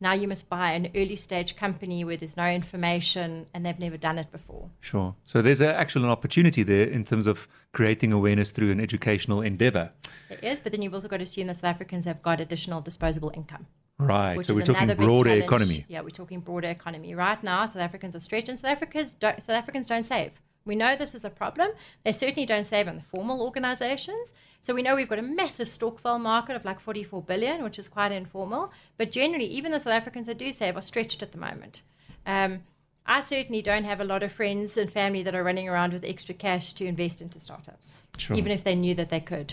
now 0.00 0.12
you 0.12 0.26
must 0.26 0.48
buy 0.48 0.72
an 0.72 0.90
early 0.96 1.14
stage 1.14 1.54
company 1.54 2.02
where 2.02 2.16
there's 2.16 2.36
no 2.36 2.50
information 2.50 3.46
and 3.54 3.64
they've 3.64 3.78
never 3.78 3.96
done 3.96 4.18
it 4.18 4.32
before? 4.32 4.70
Sure. 4.80 5.14
So 5.22 5.40
there's 5.40 5.60
a, 5.60 5.72
actually 5.72 6.06
an 6.06 6.10
opportunity 6.10 6.64
there 6.64 6.88
in 6.88 7.04
terms 7.04 7.28
of 7.28 7.46
creating 7.72 8.12
awareness 8.12 8.50
through 8.50 8.72
an 8.72 8.80
educational 8.80 9.40
endeavor. 9.40 9.92
It 10.30 10.42
is, 10.42 10.58
but 10.58 10.72
then 10.72 10.82
you've 10.82 10.94
also 10.94 11.06
got 11.06 11.18
to 11.18 11.22
assume 11.22 11.46
that 11.46 11.58
South 11.58 11.70
Africans 11.70 12.06
have 12.06 12.22
got 12.22 12.40
additional 12.40 12.80
disposable 12.80 13.30
income. 13.36 13.68
Right. 13.98 14.44
So 14.44 14.54
we're 14.54 14.62
talking 14.62 14.94
broader 14.96 15.30
economy. 15.32 15.84
Yeah, 15.88 16.00
we're 16.00 16.10
talking 16.10 16.40
broader 16.40 16.68
economy. 16.68 17.14
Right 17.14 17.42
now, 17.42 17.64
South 17.66 17.82
Africans 17.82 18.16
are 18.16 18.20
stretched, 18.20 18.48
and 18.48 18.58
South 18.58 18.72
Africans 18.72 19.14
don't, 19.14 19.40
South 19.40 19.56
Africans 19.56 19.86
don't 19.86 20.04
save. 20.04 20.32
We 20.64 20.74
know 20.74 20.96
this 20.96 21.14
is 21.14 21.24
a 21.24 21.30
problem. 21.30 21.70
They 22.04 22.12
certainly 22.12 22.46
don't 22.46 22.66
save 22.66 22.88
in 22.88 22.96
the 22.96 23.02
formal 23.02 23.42
organizations. 23.42 24.32
So 24.62 24.74
we 24.74 24.82
know 24.82 24.96
we've 24.96 25.08
got 25.08 25.18
a 25.18 25.22
massive 25.22 25.68
Stokvel 25.68 26.18
market 26.18 26.56
of 26.56 26.64
like 26.64 26.80
44 26.80 27.22
billion, 27.22 27.62
which 27.62 27.78
is 27.78 27.86
quite 27.86 28.12
informal. 28.12 28.72
But 28.96 29.12
generally, 29.12 29.44
even 29.44 29.72
the 29.72 29.78
South 29.78 29.92
Africans 29.92 30.26
that 30.26 30.38
do 30.38 30.52
save 30.52 30.76
are 30.76 30.82
stretched 30.82 31.22
at 31.22 31.32
the 31.32 31.38
moment. 31.38 31.82
Um, 32.24 32.62
I 33.06 33.20
certainly 33.20 33.60
don't 33.60 33.84
have 33.84 34.00
a 34.00 34.04
lot 34.04 34.22
of 34.22 34.32
friends 34.32 34.78
and 34.78 34.90
family 34.90 35.22
that 35.22 35.34
are 35.34 35.44
running 35.44 35.68
around 35.68 35.92
with 35.92 36.04
extra 36.04 36.34
cash 36.34 36.72
to 36.74 36.86
invest 36.86 37.20
into 37.20 37.38
startups, 37.38 38.00
Sure. 38.16 38.34
even 38.34 38.50
if 38.50 38.64
they 38.64 38.74
knew 38.74 38.94
that 38.94 39.10
they 39.10 39.20
could, 39.20 39.52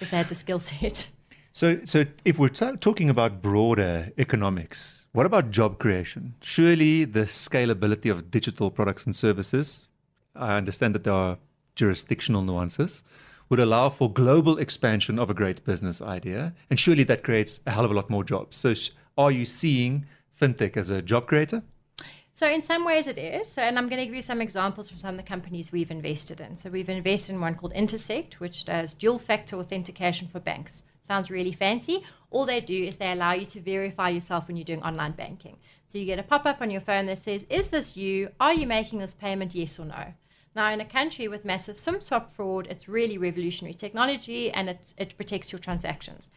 if 0.00 0.12
they 0.12 0.16
had 0.16 0.28
the 0.28 0.36
skill 0.36 0.60
set. 0.60 1.10
So, 1.56 1.80
so 1.86 2.04
if 2.26 2.38
we're 2.38 2.50
ta- 2.50 2.76
talking 2.78 3.08
about 3.08 3.40
broader 3.40 4.12
economics, 4.18 5.06
what 5.12 5.24
about 5.24 5.50
job 5.50 5.78
creation? 5.78 6.34
Surely 6.42 7.06
the 7.06 7.22
scalability 7.22 8.10
of 8.10 8.30
digital 8.30 8.70
products 8.70 9.06
and 9.06 9.16
services, 9.16 9.88
I 10.34 10.58
understand 10.58 10.94
that 10.94 11.04
there 11.04 11.14
are 11.14 11.38
jurisdictional 11.74 12.42
nuances, 12.42 13.02
would 13.48 13.58
allow 13.58 13.88
for 13.88 14.12
global 14.12 14.58
expansion 14.58 15.18
of 15.18 15.30
a 15.30 15.34
great 15.34 15.64
business 15.64 16.02
idea. 16.02 16.52
And 16.68 16.78
surely 16.78 17.04
that 17.04 17.24
creates 17.24 17.60
a 17.66 17.70
hell 17.70 17.86
of 17.86 17.90
a 17.90 17.94
lot 17.94 18.10
more 18.10 18.22
jobs. 18.22 18.58
So, 18.58 18.74
sh- 18.74 18.90
are 19.16 19.30
you 19.30 19.46
seeing 19.46 20.04
fintech 20.38 20.76
as 20.76 20.90
a 20.90 21.00
job 21.00 21.26
creator? 21.26 21.62
So 22.34 22.46
in 22.46 22.60
some 22.60 22.84
ways 22.84 23.06
it 23.06 23.16
is. 23.16 23.50
So, 23.50 23.62
and 23.62 23.78
I'm 23.78 23.88
going 23.88 24.00
to 24.00 24.04
give 24.04 24.14
you 24.14 24.20
some 24.20 24.42
examples 24.42 24.90
from 24.90 24.98
some 24.98 25.14
of 25.14 25.16
the 25.16 25.22
companies 25.26 25.72
we've 25.72 25.90
invested 25.90 26.42
in. 26.42 26.58
So 26.58 26.68
we've 26.68 26.90
invested 26.90 27.32
in 27.34 27.40
one 27.40 27.54
called 27.54 27.72
Entersekt, 27.72 28.34
which 28.34 28.66
does 28.66 28.92
dual 28.92 29.18
factor 29.18 29.56
authentication 29.56 30.28
for 30.28 30.38
banks. 30.38 30.84
Sounds 31.06 31.30
really 31.30 31.52
fancy. 31.52 32.04
All 32.32 32.46
they 32.46 32.60
do 32.60 32.82
is 32.82 32.96
they 32.96 33.12
allow 33.12 33.32
you 33.32 33.46
to 33.46 33.60
verify 33.60 34.08
yourself 34.08 34.48
when 34.48 34.56
you're 34.56 34.64
doing 34.64 34.82
online 34.82 35.12
banking. 35.12 35.56
So 35.86 35.98
you 35.98 36.04
get 36.04 36.18
a 36.18 36.24
pop-up 36.24 36.60
on 36.60 36.70
your 36.70 36.80
phone 36.80 37.06
that 37.06 37.22
says, 37.22 37.46
"Is 37.48 37.68
this 37.68 37.96
you? 37.96 38.32
Are 38.40 38.52
you 38.52 38.66
making 38.66 38.98
this 38.98 39.14
payment? 39.14 39.54
Yes 39.54 39.78
or 39.78 39.84
no?" 39.84 40.14
Now, 40.56 40.72
in 40.72 40.80
a 40.80 40.84
country 40.84 41.28
with 41.28 41.44
massive 41.44 41.78
SIM 41.78 42.00
swap 42.00 42.30
fraud, 42.30 42.66
it's 42.66 42.88
really 42.88 43.18
revolutionary 43.18 43.74
technology 43.74 44.50
and 44.50 44.68
it, 44.68 44.94
it 44.98 45.16
protects 45.16 45.52
your 45.52 45.60
transactions. 45.60 46.28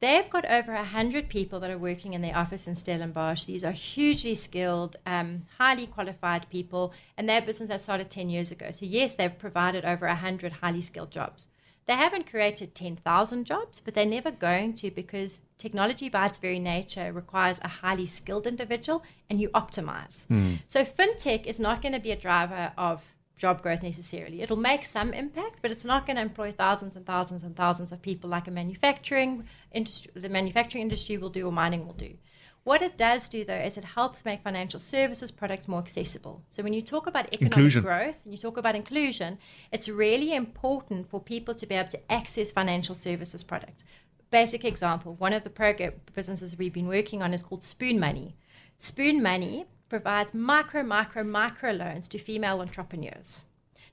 They've 0.00 0.28
got 0.28 0.44
over 0.44 0.74
100 0.74 1.28
people 1.28 1.60
that 1.60 1.70
are 1.70 1.78
working 1.78 2.12
in 2.12 2.22
their 2.22 2.36
office 2.36 2.66
in 2.66 2.74
Stellenbosch. 2.74 3.44
These 3.44 3.62
are 3.62 3.70
hugely 3.70 4.34
skilled, 4.34 4.96
um, 5.06 5.46
highly 5.58 5.86
qualified 5.86 6.50
people, 6.50 6.92
and 7.16 7.28
their 7.28 7.40
business 7.40 7.70
has 7.70 7.84
started 7.84 8.10
10 8.10 8.28
years 8.28 8.50
ago. 8.50 8.72
So, 8.72 8.84
yes, 8.84 9.14
they've 9.14 9.38
provided 9.38 9.84
over 9.84 10.06
100 10.06 10.54
highly 10.54 10.82
skilled 10.82 11.12
jobs. 11.12 11.46
They 11.86 11.94
haven't 11.94 12.30
created 12.30 12.74
10,000 12.74 13.44
jobs, 13.44 13.80
but 13.80 13.94
they're 13.94 14.06
never 14.06 14.30
going 14.30 14.74
to 14.74 14.90
because 14.90 15.40
technology, 15.58 16.08
by 16.08 16.26
its 16.26 16.38
very 16.38 16.58
nature, 16.58 17.12
requires 17.12 17.58
a 17.62 17.68
highly 17.68 18.06
skilled 18.06 18.46
individual 18.46 19.02
and 19.28 19.40
you 19.40 19.48
optimize. 19.50 20.26
Hmm. 20.26 20.54
So, 20.68 20.84
fintech 20.84 21.46
is 21.46 21.58
not 21.58 21.82
going 21.82 21.94
to 21.94 22.00
be 22.00 22.12
a 22.12 22.16
driver 22.16 22.72
of 22.78 23.02
job 23.36 23.60
growth 23.62 23.82
necessarily. 23.82 24.42
It'll 24.42 24.56
make 24.56 24.84
some 24.84 25.12
impact, 25.12 25.58
but 25.62 25.72
it's 25.72 25.84
not 25.84 26.06
going 26.06 26.16
to 26.16 26.22
employ 26.22 26.52
thousands 26.52 26.94
and 26.94 27.04
thousands 27.04 27.42
and 27.42 27.56
thousands 27.56 27.90
of 27.90 28.00
people 28.00 28.30
like 28.30 28.46
a 28.46 28.52
manufacturing 28.52 29.48
industry, 29.72 30.12
the 30.14 30.28
manufacturing 30.28 30.82
industry 30.82 31.18
will 31.18 31.30
do 31.30 31.46
or 31.48 31.52
mining 31.52 31.84
will 31.84 31.94
do. 31.94 32.14
What 32.64 32.80
it 32.80 32.96
does 32.96 33.28
do, 33.28 33.44
though, 33.44 33.54
is 33.54 33.76
it 33.76 33.84
helps 33.84 34.24
make 34.24 34.42
financial 34.42 34.78
services 34.78 35.32
products 35.32 35.66
more 35.66 35.80
accessible. 35.80 36.44
So 36.48 36.62
when 36.62 36.72
you 36.72 36.80
talk 36.80 37.08
about 37.08 37.26
economic 37.32 37.56
Inclusion. 37.56 37.82
growth 37.82 38.18
and 38.24 38.32
you 38.32 38.38
talk 38.38 38.56
about 38.56 38.76
inclusion, 38.76 39.38
it's 39.72 39.88
really 39.88 40.32
important 40.32 41.10
for 41.10 41.20
people 41.20 41.54
to 41.56 41.66
be 41.66 41.74
able 41.74 41.88
to 41.88 42.12
access 42.12 42.52
financial 42.52 42.94
services 42.94 43.42
products. 43.42 43.82
Basic 44.30 44.64
example: 44.64 45.14
one 45.14 45.32
of 45.32 45.42
the 45.42 45.50
program 45.50 45.94
businesses 46.14 46.56
we've 46.56 46.72
been 46.72 46.86
working 46.86 47.20
on 47.20 47.34
is 47.34 47.42
called 47.42 47.64
Spoon 47.64 47.98
Money. 47.98 48.36
Spoon 48.78 49.20
Money 49.20 49.66
provides 49.88 50.32
micro, 50.32 50.84
micro, 50.84 51.24
micro 51.24 51.72
loans 51.72 52.06
to 52.08 52.18
female 52.18 52.60
entrepreneurs. 52.60 53.44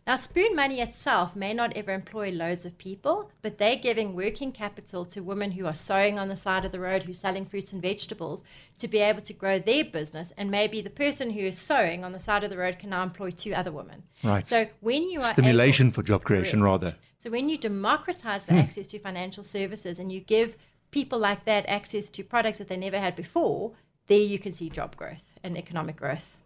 Now, 0.08 0.15
Spoon 0.15 0.56
Money 0.56 0.82
itself 0.82 1.36
may 1.36 1.53
not 1.53 1.77
ever 1.77 1.91
employ 1.94 2.32
loads 2.32 2.65
of 2.65 2.79
people, 2.79 3.29
but 3.44 3.60
they're 3.60 3.75
giving 3.75 4.15
working 4.15 4.51
capital 4.51 5.06
to 5.06 5.22
women 5.22 5.51
who 5.51 5.68
are 5.68 5.74
sewing 5.75 6.18
on 6.18 6.29
the 6.29 6.36
side 6.36 6.65
of 6.65 6.72
the 6.72 6.79
road, 6.79 7.03
who's 7.03 7.20
selling 7.20 7.46
fruits 7.46 7.74
and 7.74 7.82
vegetables, 7.82 8.41
to 8.79 8.88
be 8.88 8.98
able 9.00 9.22
to 9.22 9.34
grow 9.34 9.60
their 9.60 9.84
business. 9.86 10.34
And 10.36 10.50
maybe 10.50 10.82
the 10.82 10.89
person 10.89 11.29
who 11.32 11.41
is 11.41 11.60
sewing 11.60 12.03
on 12.03 12.12
the 12.12 12.18
side 12.18 12.44
of 12.44 12.50
the 12.50 12.58
road 12.58 12.79
can 12.79 12.89
now 12.89 13.03
employ 13.03 13.29
two 13.29 13.53
other 13.53 13.72
women. 13.72 14.01
Right. 14.24 14.48
So 14.48 14.65
when 14.79 15.03
you 15.12 15.20
are 15.20 15.27
Stimulation 15.27 15.88
able- 15.88 15.94
for 15.96 16.01
job 16.03 16.24
creation, 16.24 16.62
Correct. 16.62 16.84
rather. 16.84 16.98
So 17.20 17.29
when 17.29 17.48
you 17.48 17.58
democratize 17.60 18.46
Hmm. 18.46 18.56
the 18.56 18.62
access 18.62 18.88
to 18.88 19.00
financial 19.00 19.44
services 19.44 20.00
and 20.00 20.12
you 20.12 20.22
give 20.22 20.58
people 20.89 21.20
like 21.20 21.46
that 21.46 21.68
access 21.68 22.10
to 22.10 22.24
products 22.24 22.58
that 22.58 22.68
they 22.68 22.77
never 22.77 22.98
had 23.00 23.15
before, 23.15 23.74
there 24.08 24.18
you 24.22 24.39
can 24.39 24.53
see 24.53 24.72
job 24.72 24.96
growth 24.96 25.38
and 25.44 25.56
economic 25.56 25.98
growth. 25.98 26.38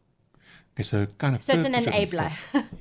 Okay, 0.75 0.83
so 0.83 1.07
kind 1.17 1.35
of. 1.35 1.43
So 1.43 1.53
it's 1.53 1.65
an 1.65 1.73
enabler. 1.73 2.31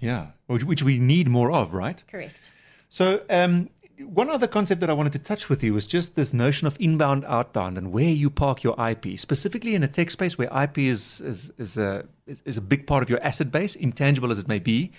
yeah, 0.00 0.28
which, 0.46 0.64
which 0.64 0.82
we 0.82 0.98
need 0.98 1.28
more 1.28 1.52
of, 1.52 1.74
right? 1.74 2.02
Correct. 2.08 2.50
So, 2.88 3.22
um, 3.28 3.68
one 3.98 4.30
other 4.30 4.46
concept 4.46 4.80
that 4.80 4.90
I 4.90 4.94
wanted 4.94 5.12
to 5.12 5.18
touch 5.18 5.48
with 5.48 5.62
you 5.62 5.74
was 5.74 5.86
just 5.86 6.16
this 6.16 6.32
notion 6.32 6.66
of 6.66 6.76
inbound, 6.80 7.24
outbound, 7.26 7.76
and 7.78 7.92
where 7.92 8.08
you 8.08 8.30
park 8.30 8.62
your 8.62 8.74
IP, 8.78 9.18
specifically 9.18 9.74
in 9.74 9.82
a 9.82 9.88
tech 9.88 10.10
space 10.10 10.38
where 10.38 10.48
IP 10.62 10.78
is 10.78 11.20
is 11.20 11.52
is 11.58 11.76
a 11.76 12.06
is, 12.26 12.42
is 12.46 12.56
a 12.56 12.62
big 12.62 12.86
part 12.86 13.02
of 13.02 13.10
your 13.10 13.22
asset 13.22 13.50
base, 13.52 13.74
intangible 13.74 14.30
as 14.30 14.38
it 14.38 14.48
may 14.48 14.58
be. 14.58 14.92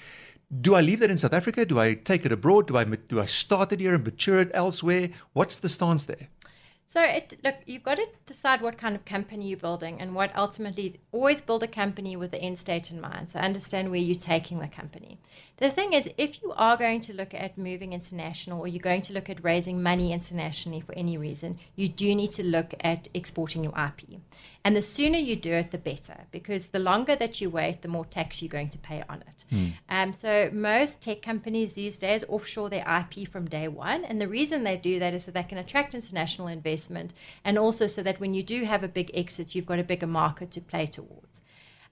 Do 0.61 0.75
I 0.75 0.81
leave 0.81 0.99
that 0.99 1.09
in 1.09 1.17
South 1.17 1.33
Africa? 1.33 1.65
Do 1.65 1.79
I 1.79 1.95
take 1.95 2.25
it 2.27 2.31
abroad? 2.31 2.67
Do 2.67 2.77
I 2.77 2.83
do 2.83 3.19
I 3.19 3.25
start 3.25 3.71
it 3.71 3.79
here 3.79 3.95
and 3.95 4.03
mature 4.03 4.39
it 4.39 4.51
elsewhere? 4.53 5.09
What's 5.33 5.57
the 5.57 5.69
stance 5.69 6.05
there? 6.05 6.27
So 6.87 7.01
it 7.01 7.39
look, 7.43 7.55
you've 7.65 7.83
got 7.83 7.95
to 7.95 8.05
decide 8.25 8.61
what 8.61 8.77
kind 8.77 8.95
of 8.95 9.03
company 9.03 9.47
you're 9.47 9.57
building 9.57 9.99
and 9.99 10.13
what 10.13 10.35
ultimately 10.35 10.99
always 11.11 11.41
build 11.41 11.63
a 11.63 11.67
company 11.67 12.15
with 12.15 12.31
the 12.31 12.37
end 12.37 12.59
state 12.59 12.91
in 12.91 13.01
mind. 13.01 13.31
So 13.31 13.39
understand 13.39 13.89
where 13.89 13.99
you're 13.99 14.15
taking 14.15 14.59
the 14.59 14.67
company. 14.67 15.19
The 15.57 15.71
thing 15.71 15.93
is, 15.93 16.09
if 16.17 16.41
you 16.43 16.51
are 16.51 16.77
going 16.77 17.01
to 17.01 17.13
look 17.13 17.33
at 17.33 17.57
moving 17.57 17.93
international 17.93 18.59
or 18.59 18.67
you're 18.67 18.79
going 18.79 19.01
to 19.03 19.13
look 19.13 19.29
at 19.29 19.43
raising 19.43 19.81
money 19.81 20.13
internationally 20.13 20.81
for 20.81 20.93
any 20.93 21.17
reason, 21.17 21.57
you 21.75 21.87
do 21.87 22.13
need 22.13 22.31
to 22.33 22.43
look 22.43 22.73
at 22.81 23.07
exporting 23.13 23.63
your 23.63 23.73
IP. 23.73 24.19
And 24.65 24.77
the 24.77 24.81
sooner 24.81 25.17
you 25.17 25.35
do 25.35 25.51
it, 25.51 25.71
the 25.71 25.77
better, 25.77 26.21
because 26.31 26.67
the 26.67 26.79
longer 26.79 27.17
that 27.17 27.41
you 27.41 27.49
wait, 27.49 27.81
the 27.81 27.89
more 27.89 28.05
tax 28.05 28.41
you're 28.41 28.47
going 28.47 28.69
to 28.69 28.77
pay 28.77 29.03
on 29.09 29.21
it. 29.21 29.43
Um, 29.89 30.13
so 30.13 30.49
most 30.53 31.01
tech 31.01 31.21
companies 31.21 31.73
these 31.73 31.97
days 31.97 32.23
offshore 32.29 32.69
their 32.69 32.85
IP 32.87 33.27
from 33.27 33.45
day 33.49 33.67
one, 33.67 34.05
and 34.05 34.21
the 34.21 34.27
reason 34.27 34.63
they 34.63 34.77
do 34.77 34.99
that 34.99 35.13
is 35.13 35.25
so 35.25 35.31
they 35.31 35.43
can 35.43 35.57
attract 35.57 35.93
international 35.93 36.47
investment, 36.47 37.13
and 37.43 37.57
also 37.59 37.87
so 37.87 38.01
that 38.03 38.21
when 38.21 38.33
you 38.33 38.41
do 38.41 38.63
have 38.63 38.83
a 38.83 38.87
big 38.87 39.11
exit, 39.13 39.53
you've 39.53 39.65
got 39.65 39.79
a 39.79 39.83
bigger 39.83 40.07
market 40.07 40.49
to 40.51 40.61
play 40.61 40.85
towards. 40.85 41.41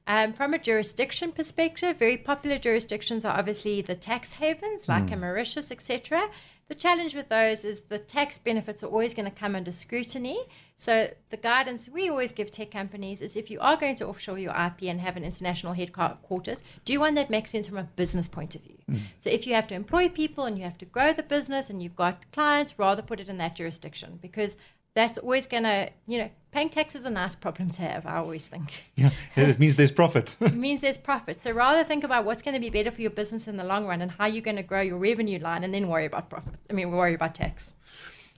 Um, 0.08 0.34
from 0.34 0.54
a 0.54 0.60
jurisdiction 0.60 1.32
perspective, 1.32 1.98
very 1.98 2.18
popular 2.18 2.58
jurisdictions 2.58 3.24
are 3.24 3.38
obviously 3.38 3.82
the 3.82 3.96
tax 3.96 4.32
havens 4.32 4.90
like 4.90 5.12
a 5.12 5.16
Mauritius, 5.16 5.72
etc. 5.72 6.30
The 6.72 6.76
challenge 6.76 7.14
with 7.14 7.28
those 7.28 7.66
is 7.66 7.82
the 7.82 8.00
tax 8.00 8.38
benefits 8.38 8.82
are 8.82 8.88
always 8.88 9.14
going 9.14 9.30
to 9.30 9.38
come 9.38 9.58
under 9.58 9.74
scrutiny. 9.74 10.40
So 10.78 11.10
the 11.30 11.36
guidance 11.36 11.90
we 11.90 12.08
always 12.08 12.32
give 12.32 12.50
tech 12.50 12.72
companies 12.72 13.22
is 13.22 13.36
if 13.36 13.52
you 13.52 13.60
are 13.60 13.76
going 13.76 13.98
to 13.98 14.08
offshore 14.08 14.40
your 14.40 14.54
IP 14.54 14.84
and 14.84 15.02
have 15.02 15.18
an 15.18 15.26
international 15.26 15.74
headquarters, 15.74 16.64
do 16.86 16.98
one 16.98 17.16
that 17.16 17.30
makes 17.30 17.52
sense 17.52 17.68
from 17.68 17.78
a 17.80 17.84
business 17.84 18.30
point 18.30 18.56
of 18.56 18.62
view. 18.62 18.78
Mm. 18.90 19.02
So 19.20 19.30
if 19.30 19.46
you 19.46 19.54
have 19.54 19.68
to 19.68 19.76
employ 19.76 20.08
people 20.08 20.46
and 20.46 20.58
you 20.58 20.64
have 20.64 20.78
to 20.78 20.86
grow 20.86 21.12
the 21.12 21.24
business 21.24 21.70
and 21.70 21.84
you've 21.84 21.98
got 21.98 22.32
clients, 22.32 22.80
rather 22.80 23.02
put 23.02 23.20
it 23.20 23.28
in 23.28 23.38
that 23.40 23.58
jurisdiction 23.58 24.18
because 24.22 24.56
that's 24.94 25.18
always 25.18 25.48
going 25.48 25.64
to, 25.64 25.90
you 26.06 26.18
know, 26.18 26.30
paying 26.52 26.70
tax 26.70 26.96
is 26.96 27.06
a 27.06 27.10
nice 27.10 27.36
problem 27.36 27.70
to 27.72 27.82
have, 27.82 28.06
I 28.06 28.18
always 28.18 28.48
think. 28.48 28.84
Yeah, 28.96 29.12
it 29.36 29.60
means 29.60 29.76
there's 29.78 29.92
profit. 29.92 30.36
it 30.42 30.54
means 30.54 30.82
there's 30.82 30.98
profit. 30.98 31.42
So 31.42 31.52
rather 31.52 31.84
think 31.84 32.04
about 32.04 32.26
what's 32.26 32.42
going 32.42 32.56
to 32.56 32.60
be 32.60 32.70
better 32.70 32.92
for 32.92 33.02
your 33.02 33.12
business 33.12 33.48
in 33.48 33.58
the 33.58 33.64
long 33.64 33.86
run 33.86 34.02
and 34.02 34.12
how 34.12 34.26
you're 34.26 34.42
going 34.42 34.58
to 34.58 34.64
grow 34.64 34.82
your 34.82 34.98
revenue 34.98 35.40
line 35.40 35.64
and 35.64 35.74
then 35.74 35.88
worry 35.88 36.06
about 36.06 36.30
profit. 36.30 36.56
I 36.70 36.74
mean, 36.74 36.92
worry 36.92 37.14
about 37.14 37.36
tax. 37.36 37.74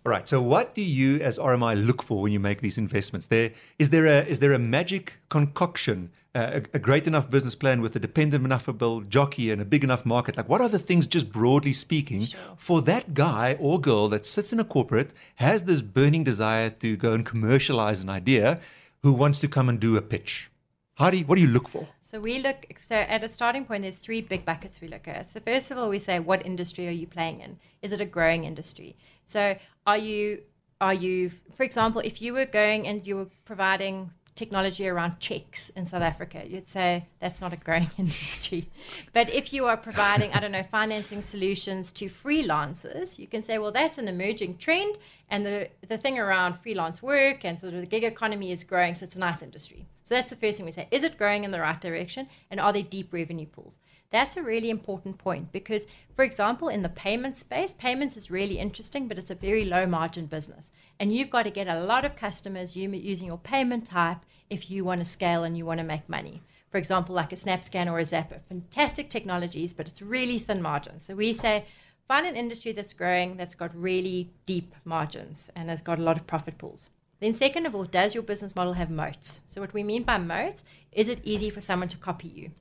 All 0.06 0.10
right. 0.10 0.28
So, 0.28 0.42
what 0.42 0.76
do 0.76 0.82
you, 0.82 1.22
as 1.22 1.38
RMI, 1.38 1.86
look 1.86 2.04
for 2.04 2.22
when 2.22 2.34
you 2.34 2.40
make 2.40 2.60
these 2.60 2.78
investments? 2.78 3.28
There 3.28 3.52
is 3.80 3.90
there 3.90 4.06
a 4.06 4.26
is 4.26 4.40
there 4.40 4.52
a 4.52 4.60
magic 4.60 5.14
concoction, 5.30 6.12
uh, 6.36 6.60
a, 6.74 6.76
a 6.76 6.80
great 6.80 7.08
enough 7.08 7.30
business 7.30 7.56
plan 7.56 7.80
with 7.80 7.96
a 7.96 8.00
dependent 8.00 8.44
enough 8.44 8.68
jockey 9.08 9.50
and 9.50 9.62
a 9.62 9.66
big 9.66 9.82
enough 9.82 10.06
market? 10.06 10.36
Like, 10.36 10.50
what 10.50 10.60
are 10.60 10.68
the 10.68 10.78
things, 10.78 11.08
just 11.08 11.32
broadly 11.32 11.72
speaking, 11.72 12.28
for 12.58 12.82
that 12.82 13.14
guy 13.14 13.56
or 13.62 13.80
girl 13.80 14.10
that 14.10 14.26
sits 14.26 14.52
in 14.52 14.60
a 14.60 14.66
corporate 14.66 15.12
has 15.36 15.64
this 15.64 15.82
burning 15.82 16.26
desire 16.26 16.70
to 16.70 16.98
go 16.98 17.14
and 17.14 17.26
commercialize 17.26 18.02
an 18.02 18.10
idea, 18.10 18.60
who 19.04 19.14
wants 19.14 19.40
to 19.40 19.48
come 19.48 19.70
and 19.70 19.80
do 19.80 19.96
a 19.96 20.02
pitch? 20.02 20.52
How 20.96 21.12
do 21.12 21.18
you, 21.18 21.26
what 21.26 21.36
do 21.36 21.42
you 21.42 21.48
look 21.48 21.70
for? 21.70 21.88
So 22.14 22.20
we 22.20 22.38
look 22.38 22.68
so 22.80 22.96
at 22.96 23.24
a 23.24 23.28
starting 23.28 23.66
point 23.66 23.82
there's 23.82 23.98
three 23.98 24.22
big 24.22 24.46
buckets 24.46 24.80
we 24.80 24.88
look 24.88 25.08
at. 25.08 25.34
So 25.34 25.40
first 25.40 25.72
of 25.72 25.80
all 25.80 25.90
we 25.90 25.98
say 25.98 26.20
what 26.20 26.46
industry 26.46 26.88
are 26.88 26.92
you 26.92 27.08
playing 27.08 27.40
in? 27.40 27.58
Is 27.82 27.92
it 27.92 28.02
a 28.02 28.06
growing 28.06 28.44
industry? 28.44 28.96
So 29.28 29.58
are 29.86 29.98
you 29.98 30.44
are 30.82 30.94
you 30.94 31.32
for 31.56 31.64
example 31.64 32.02
if 32.04 32.22
you 32.22 32.34
were 32.34 32.46
going 32.46 32.88
and 32.88 33.06
you 33.08 33.16
were 33.16 33.28
providing 33.46 34.12
technology 34.36 34.88
around 34.88 35.20
checks 35.20 35.70
in 35.70 35.86
South 35.86 36.02
Africa, 36.02 36.44
you'd 36.46 36.70
say 36.70 37.06
that's 37.20 37.42
not 37.42 37.54
a 37.54 37.58
growing 37.58 37.90
industry. 37.98 38.68
But 39.14 39.30
if 39.30 39.54
you 39.54 39.66
are 39.68 39.78
providing, 39.78 40.34
I 40.34 40.40
don't 40.40 40.52
know, 40.52 40.64
financing 40.64 41.22
solutions 41.22 41.92
to 41.94 42.06
freelancers, 42.06 43.20
you 43.20 43.28
can 43.28 43.44
say, 43.44 43.58
well, 43.58 43.72
that's 43.72 43.98
an 43.98 44.08
emerging 44.08 44.58
trend, 44.58 44.98
and 45.34 45.44
the, 45.44 45.68
the 45.90 45.98
thing 45.98 46.20
around 46.20 46.60
freelance 46.60 47.02
work 47.02 47.44
and 47.44 47.60
sort 47.60 47.74
of 47.74 47.82
the 47.82 47.88
gig 47.88 48.04
economy 48.04 48.52
is 48.52 48.64
growing, 48.64 48.94
so 48.94 49.06
it's 49.06 49.16
a 49.16 49.20
nice 49.20 49.42
industry. 49.42 49.88
So 50.04 50.14
that's 50.14 50.30
the 50.30 50.36
first 50.36 50.58
thing 50.58 50.66
we 50.68 50.72
say. 50.72 50.88
Is 50.92 51.04
it 51.04 51.18
growing 51.18 51.44
in 51.44 51.50
the 51.50 51.60
right 51.60 51.82
direction? 51.82 52.28
And 52.52 52.60
are 52.60 52.72
there 52.72 52.84
deep 52.84 53.12
revenue 53.12 53.48
pools? 53.48 53.80
That's 54.12 54.38
a 54.38 54.44
really 54.44 54.70
important 54.70 55.18
point 55.18 55.52
because, 55.52 55.88
for 56.16 56.24
example, 56.24 56.68
in 56.68 56.84
the 56.84 56.90
payment 56.90 57.40
space, 57.40 57.74
payments 57.74 58.16
is 58.16 58.30
really 58.30 58.60
interesting, 58.60 59.08
but 59.08 59.18
it's 59.18 59.32
a 59.32 59.36
very 59.36 59.66
low 59.66 59.88
margin 59.88 60.28
business. 60.28 60.72
And 61.00 61.12
you've 61.12 61.32
got 61.32 61.44
to 61.44 61.50
get 61.50 61.68
a 61.68 61.84
lot 61.84 62.06
of 62.06 62.16
customers 62.16 62.76
using 62.76 63.26
your 63.26 63.40
payment 63.40 63.88
type 63.88 64.20
if 64.52 64.70
you 64.70 64.86
want 64.86 65.02
to 65.02 65.06
scale 65.06 65.44
and 65.44 65.58
you 65.58 65.66
want 65.66 65.80
to 65.80 65.84
make 65.84 66.08
money. 66.08 66.44
For 66.70 66.78
example, 66.78 67.16
like 67.16 67.34
a 67.34 67.36
SnapScan 67.36 67.92
or 67.92 67.98
a 67.98 68.04
Zapper, 68.04 68.42
fantastic 68.48 69.10
technologies, 69.10 69.74
but 69.74 69.88
it's 69.88 70.04
really 70.04 70.38
thin 70.38 70.62
margins. 70.62 71.06
So 71.08 71.16
we 71.16 71.34
say, 71.34 71.66
find 72.08 72.26
an 72.26 72.36
industry 72.36 72.72
that's 72.72 72.94
growing, 72.94 73.38
that's 73.38 73.56
got 73.56 73.76
really 73.76 74.32
deep 74.46 74.76
margins, 74.86 75.50
and 75.56 75.70
has 75.70 75.82
got 75.82 76.00
a 76.00 76.04
lot 76.04 76.18
of 76.18 76.28
profit 76.28 76.58
pools. 76.58 76.90
Then, 77.20 77.34
second 77.34 77.66
of 77.66 77.74
all, 77.74 77.86
does 77.86 78.14
your 78.14 78.24
business 78.24 78.56
model 78.56 78.74
have 78.74 78.90
moats? 78.90 79.40
So, 79.48 79.62
what 79.62 79.74
we 79.74 79.84
mean 79.84 80.04
by 80.04 80.18
moats 80.18 80.64
is 80.92 81.08
it 81.08 81.20
easy 81.24 81.50
for 81.50 81.62
someone 81.62 81.90
to 81.90 81.98
copy 81.98 82.28
you? 82.28 82.52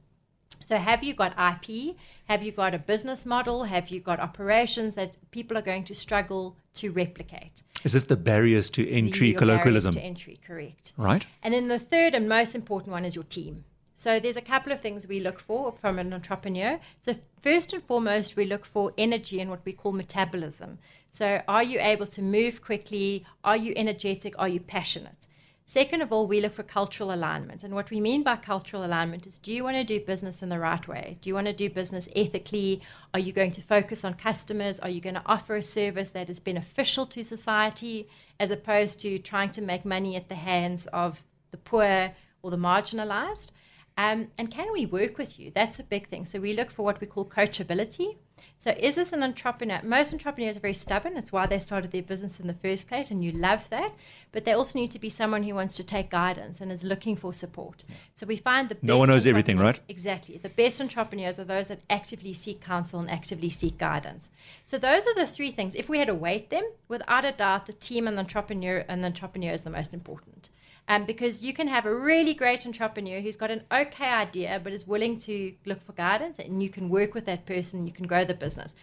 So, 0.64 0.76
have 0.76 1.02
you 1.02 1.14
got 1.14 1.32
IP? 1.32 1.96
Have 2.26 2.42
you 2.42 2.52
got 2.52 2.74
a 2.74 2.78
business 2.78 3.26
model? 3.26 3.64
Have 3.64 3.88
you 3.88 4.00
got 4.00 4.20
operations 4.20 4.94
that 4.94 5.16
people 5.32 5.58
are 5.58 5.62
going 5.62 5.84
to 5.84 5.94
struggle 5.94 6.56
to 6.74 6.92
replicate? 6.92 7.62
Is 7.84 7.92
this 7.92 8.04
the 8.04 8.16
barriers 8.16 8.70
to 8.70 8.88
entry 8.88 9.32
the, 9.32 9.38
colloquialism? 9.38 9.94
Barriers 9.94 10.04
to 10.04 10.08
entry, 10.08 10.40
correct. 10.46 10.92
Right. 10.96 11.26
And 11.42 11.52
then 11.52 11.66
the 11.66 11.80
third 11.80 12.14
and 12.14 12.28
most 12.28 12.54
important 12.54 12.92
one 12.92 13.04
is 13.04 13.16
your 13.16 13.24
team. 13.24 13.64
So 14.02 14.18
there's 14.18 14.36
a 14.36 14.40
couple 14.40 14.72
of 14.72 14.80
things 14.80 15.06
we 15.06 15.20
look 15.20 15.38
for 15.38 15.70
from 15.80 15.96
an 16.00 16.12
entrepreneur. 16.12 16.80
So 17.02 17.14
first 17.40 17.72
and 17.72 17.80
foremost, 17.84 18.34
we 18.34 18.44
look 18.44 18.64
for 18.64 18.92
energy 18.98 19.38
and 19.38 19.48
what 19.48 19.64
we 19.64 19.72
call 19.72 19.92
metabolism. 19.92 20.80
So 21.12 21.40
are 21.46 21.62
you 21.62 21.78
able 21.78 22.08
to 22.08 22.20
move 22.20 22.62
quickly? 22.62 23.24
Are 23.44 23.56
you 23.56 23.72
energetic? 23.76 24.34
Are 24.40 24.48
you 24.48 24.58
passionate? 24.58 25.28
Second 25.66 26.02
of 26.02 26.10
all, 26.10 26.26
we 26.26 26.40
look 26.40 26.54
for 26.54 26.64
cultural 26.64 27.14
alignment. 27.14 27.62
And 27.62 27.76
what 27.76 27.90
we 27.90 28.00
mean 28.00 28.24
by 28.24 28.34
cultural 28.34 28.84
alignment 28.84 29.28
is 29.28 29.38
do 29.38 29.52
you 29.52 29.62
want 29.62 29.76
to 29.76 29.84
do 29.84 30.04
business 30.04 30.42
in 30.42 30.48
the 30.48 30.58
right 30.58 30.88
way? 30.88 31.18
Do 31.20 31.28
you 31.28 31.34
want 31.36 31.46
to 31.46 31.52
do 31.52 31.70
business 31.70 32.08
ethically? 32.16 32.82
Are 33.14 33.20
you 33.20 33.32
going 33.32 33.52
to 33.52 33.62
focus 33.62 34.04
on 34.04 34.14
customers? 34.14 34.80
Are 34.80 34.90
you 34.90 35.00
going 35.00 35.14
to 35.14 35.22
offer 35.26 35.54
a 35.54 35.62
service 35.62 36.10
that 36.10 36.28
is 36.28 36.40
beneficial 36.40 37.06
to 37.06 37.22
society 37.22 38.08
as 38.40 38.50
opposed 38.50 38.98
to 39.02 39.20
trying 39.20 39.50
to 39.50 39.62
make 39.62 39.84
money 39.84 40.16
at 40.16 40.28
the 40.28 40.34
hands 40.34 40.88
of 40.88 41.22
the 41.52 41.56
poor 41.56 42.10
or 42.42 42.50
the 42.50 42.56
marginalized? 42.56 43.52
Um, 43.96 44.28
and 44.38 44.50
can 44.50 44.72
we 44.72 44.86
work 44.86 45.18
with 45.18 45.38
you? 45.38 45.52
That's 45.54 45.78
a 45.78 45.82
big 45.82 46.08
thing. 46.08 46.24
So 46.24 46.40
we 46.40 46.54
look 46.54 46.70
for 46.70 46.82
what 46.82 47.00
we 47.00 47.06
call 47.06 47.26
coachability. 47.26 48.16
So 48.58 48.70
is 48.78 48.94
this 48.94 49.12
an 49.12 49.22
entrepreneur? 49.22 49.80
Most 49.82 50.12
entrepreneurs 50.12 50.56
are 50.56 50.60
very 50.60 50.74
stubborn. 50.74 51.16
It's 51.16 51.32
why 51.32 51.46
they 51.46 51.58
started 51.58 51.90
their 51.90 52.02
business 52.02 52.38
in 52.38 52.46
the 52.46 52.54
first 52.54 52.88
place, 52.88 53.10
and 53.10 53.24
you 53.24 53.32
love 53.32 53.68
that. 53.70 53.92
But 54.30 54.44
they 54.44 54.52
also 54.52 54.78
need 54.78 54.92
to 54.92 54.98
be 54.98 55.10
someone 55.10 55.42
who 55.42 55.54
wants 55.54 55.76
to 55.76 55.84
take 55.84 56.10
guidance 56.10 56.60
and 56.60 56.70
is 56.70 56.84
looking 56.84 57.16
for 57.16 57.34
support. 57.34 57.84
So 58.14 58.24
we 58.24 58.36
find 58.36 58.68
the 58.68 58.76
no 58.80 58.98
one 58.98 59.08
knows 59.08 59.26
everything, 59.26 59.58
right? 59.58 59.80
Exactly. 59.88 60.38
The 60.38 60.48
best 60.48 60.80
entrepreneurs 60.80 61.38
are 61.38 61.44
those 61.44 61.68
that 61.68 61.80
actively 61.90 62.32
seek 62.32 62.60
counsel 62.60 63.00
and 63.00 63.10
actively 63.10 63.50
seek 63.50 63.78
guidance. 63.78 64.30
So 64.64 64.78
those 64.78 65.06
are 65.06 65.14
the 65.14 65.26
three 65.26 65.50
things. 65.50 65.74
If 65.74 65.88
we 65.88 65.98
had 65.98 66.06
to 66.06 66.14
weight 66.14 66.50
them, 66.50 66.64
without 66.88 67.24
a 67.24 67.32
doubt, 67.32 67.66
the 67.66 67.72
team 67.72 68.06
and 68.06 68.16
the 68.16 68.22
entrepreneur 68.22 68.84
and 68.88 69.02
the 69.02 69.08
entrepreneur 69.08 69.52
is 69.52 69.62
the 69.62 69.70
most 69.70 69.92
important. 69.92 70.50
Um, 70.88 71.04
because 71.04 71.40
you 71.40 71.54
can 71.54 71.68
have 71.68 71.86
a 71.86 71.94
really 71.94 72.34
great 72.34 72.66
entrepreneur 72.66 73.20
who's 73.20 73.36
got 73.36 73.50
an 73.52 73.62
okay 73.72 74.08
idea 74.08 74.60
but 74.62 74.72
is 74.72 74.86
willing 74.86 75.16
to 75.18 75.54
look 75.64 75.80
for 75.80 75.92
guidance 75.92 76.38
and 76.40 76.62
you 76.62 76.68
can 76.68 76.88
work 76.88 77.14
with 77.14 77.24
that 77.26 77.46
person 77.46 77.86
you 77.86 77.92
can 77.92 78.06
grow 78.06 78.24
the 78.24 78.34
business. 78.34 78.74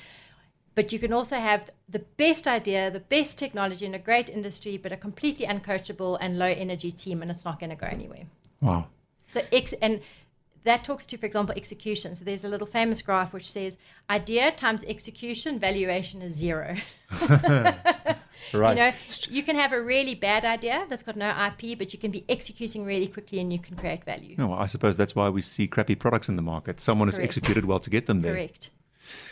But 0.76 0.94
you 0.94 1.00
can 1.00 1.12
also 1.12 1.36
have 1.36 1.70
the 1.90 2.00
best 2.00 2.48
idea 2.48 2.90
the 2.90 3.02
best 3.02 3.38
technology 3.38 3.86
in 3.86 3.94
a 3.94 4.00
great 4.00 4.30
industry 4.30 4.78
but 4.78 4.92
a 4.94 4.98
completely 4.98 5.46
uncoachable 5.46 6.18
and 6.22 6.40
low 6.40 6.46
energy 6.46 6.92
team 6.92 7.22
and 7.22 7.30
it's 7.30 7.46
not 7.46 7.60
going 7.60 7.72
to 7.72 7.76
go 7.76 7.88
anywhere. 7.88 8.26
Wow. 8.62 8.88
So 9.28 9.42
ex- 9.52 9.74
and 9.82 10.02
that 10.64 10.84
talks 10.84 11.06
to, 11.08 11.18
for 11.18 11.26
example, 11.26 11.54
execution. 11.56 12.16
So 12.16 12.26
there's 12.26 12.44
a 12.44 12.50
little 12.50 12.68
famous 12.68 13.02
graph 13.02 13.34
which 13.34 13.50
says 13.50 13.78
idea 14.10 14.52
times 14.52 14.84
execution, 14.86 15.60
valuation 15.60 16.22
is 16.22 16.34
zero. 16.34 16.76
right. 17.30 17.76
You 18.54 18.76
know, 18.76 18.92
you 19.30 19.44
can 19.44 19.56
have 19.56 19.72
a 19.72 19.82
really 19.82 20.16
bad 20.16 20.46
idea 20.46 20.86
that's 20.90 21.04
got 21.04 21.16
no 21.16 21.30
IP, 21.30 21.78
but 21.78 21.94
you 21.94 22.00
can 22.00 22.12
be 22.12 22.26
executing 22.28 22.86
really 22.86 23.08
quickly 23.08 23.40
and 23.40 23.52
you 23.54 23.60
can 23.60 23.78
create 23.78 24.04
value. 24.04 24.36
No, 24.38 24.54
I 24.54 24.68
suppose 24.68 24.98
that's 24.98 25.16
why 25.16 25.30
we 25.30 25.42
see 25.42 25.68
crappy 25.68 25.96
products 25.96 26.30
in 26.30 26.36
the 26.36 26.42
market. 26.42 26.80
Someone 26.80 27.08
has 27.08 27.20
executed 27.20 27.66
well 27.66 27.80
to 27.80 27.90
get 27.90 28.06
them 28.06 28.22
there. 28.22 28.34
Correct. 28.34 28.70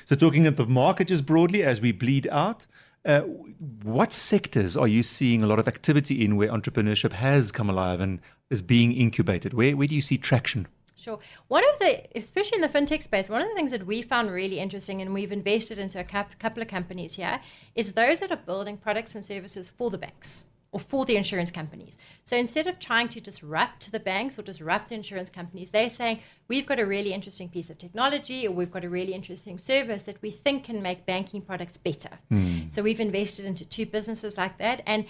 So 0.08 0.16
talking 0.16 0.48
at 0.48 0.56
the 0.56 0.66
market 0.66 1.10
just 1.10 1.26
broadly 1.26 1.64
as 1.64 1.82
we 1.82 1.92
bleed 1.92 2.28
out, 2.32 2.66
uh, 3.06 3.22
what 3.84 4.12
sectors 4.12 4.76
are 4.76 4.88
you 4.88 5.04
seeing 5.04 5.44
a 5.44 5.48
lot 5.48 5.60
of 5.60 5.68
activity 5.68 6.24
in 6.26 6.36
where 6.36 6.50
entrepreneurship 6.50 7.14
has 7.14 7.52
come 7.52 7.70
alive 7.70 8.00
and 8.00 8.20
is 8.50 8.62
being 8.62 8.92
incubated? 8.92 9.54
Where, 9.54 9.76
where 9.78 9.88
do 9.88 9.96
you 9.96 10.02
see 10.02 10.18
traction? 10.18 10.68
Sure. 10.98 11.20
One 11.48 11.64
of 11.74 11.80
the, 11.80 12.04
especially 12.18 12.56
in 12.56 12.62
the 12.62 12.70
fintech 12.70 13.04
space, 13.04 13.30
one 13.30 13.42
of 13.42 13.48
the 13.48 13.54
things 13.54 13.72
that 13.72 13.86
we 13.86 14.02
found 14.02 14.32
really 14.32 14.60
interesting, 14.60 15.02
and 15.02 15.14
we've 15.14 15.32
invested 15.32 15.78
into 15.78 16.00
a 16.00 16.04
couple 16.04 16.62
of 16.62 16.68
companies 16.68 17.16
here, 17.16 17.40
is 17.76 17.94
those 17.94 18.20
that 18.20 18.32
are 18.32 18.38
building 18.38 18.78
products 18.78 19.14
and 19.14 19.24
services 19.24 19.70
for 19.70 19.92
the 19.92 19.98
banks 19.98 20.46
or 20.72 20.80
for 20.80 21.06
the 21.06 21.16
insurance 21.16 21.50
companies. 21.50 21.98
So 22.26 22.36
instead 22.36 22.68
of 22.68 22.78
trying 22.78 23.10
to 23.10 23.22
disrupt 23.22 23.92
the 23.92 24.00
banks 24.02 24.38
or 24.38 24.42
disrupt 24.42 24.90
the 24.90 24.96
insurance 24.96 25.30
companies, 25.30 25.70
they're 25.70 25.90
saying, 25.90 26.20
we've 26.48 26.66
got 26.66 26.80
a 26.80 26.86
really 26.86 27.14
interesting 27.14 27.48
piece 27.48 27.70
of 27.70 27.78
technology 27.78 28.48
or 28.48 28.52
we've 28.52 28.72
got 28.72 28.84
a 28.84 28.90
really 28.90 29.14
interesting 29.14 29.58
service 29.58 30.04
that 30.04 30.22
we 30.22 30.32
think 30.32 30.66
can 30.66 30.82
make 30.82 31.06
banking 31.06 31.42
products 31.42 31.78
better. 31.78 32.20
Mm. 32.32 32.74
So 32.74 32.82
we've 32.82 33.00
invested 33.00 33.46
into 33.46 33.64
two 33.64 33.86
businesses 33.86 34.38
like 34.38 34.58
that. 34.58 34.82
And 34.86 35.06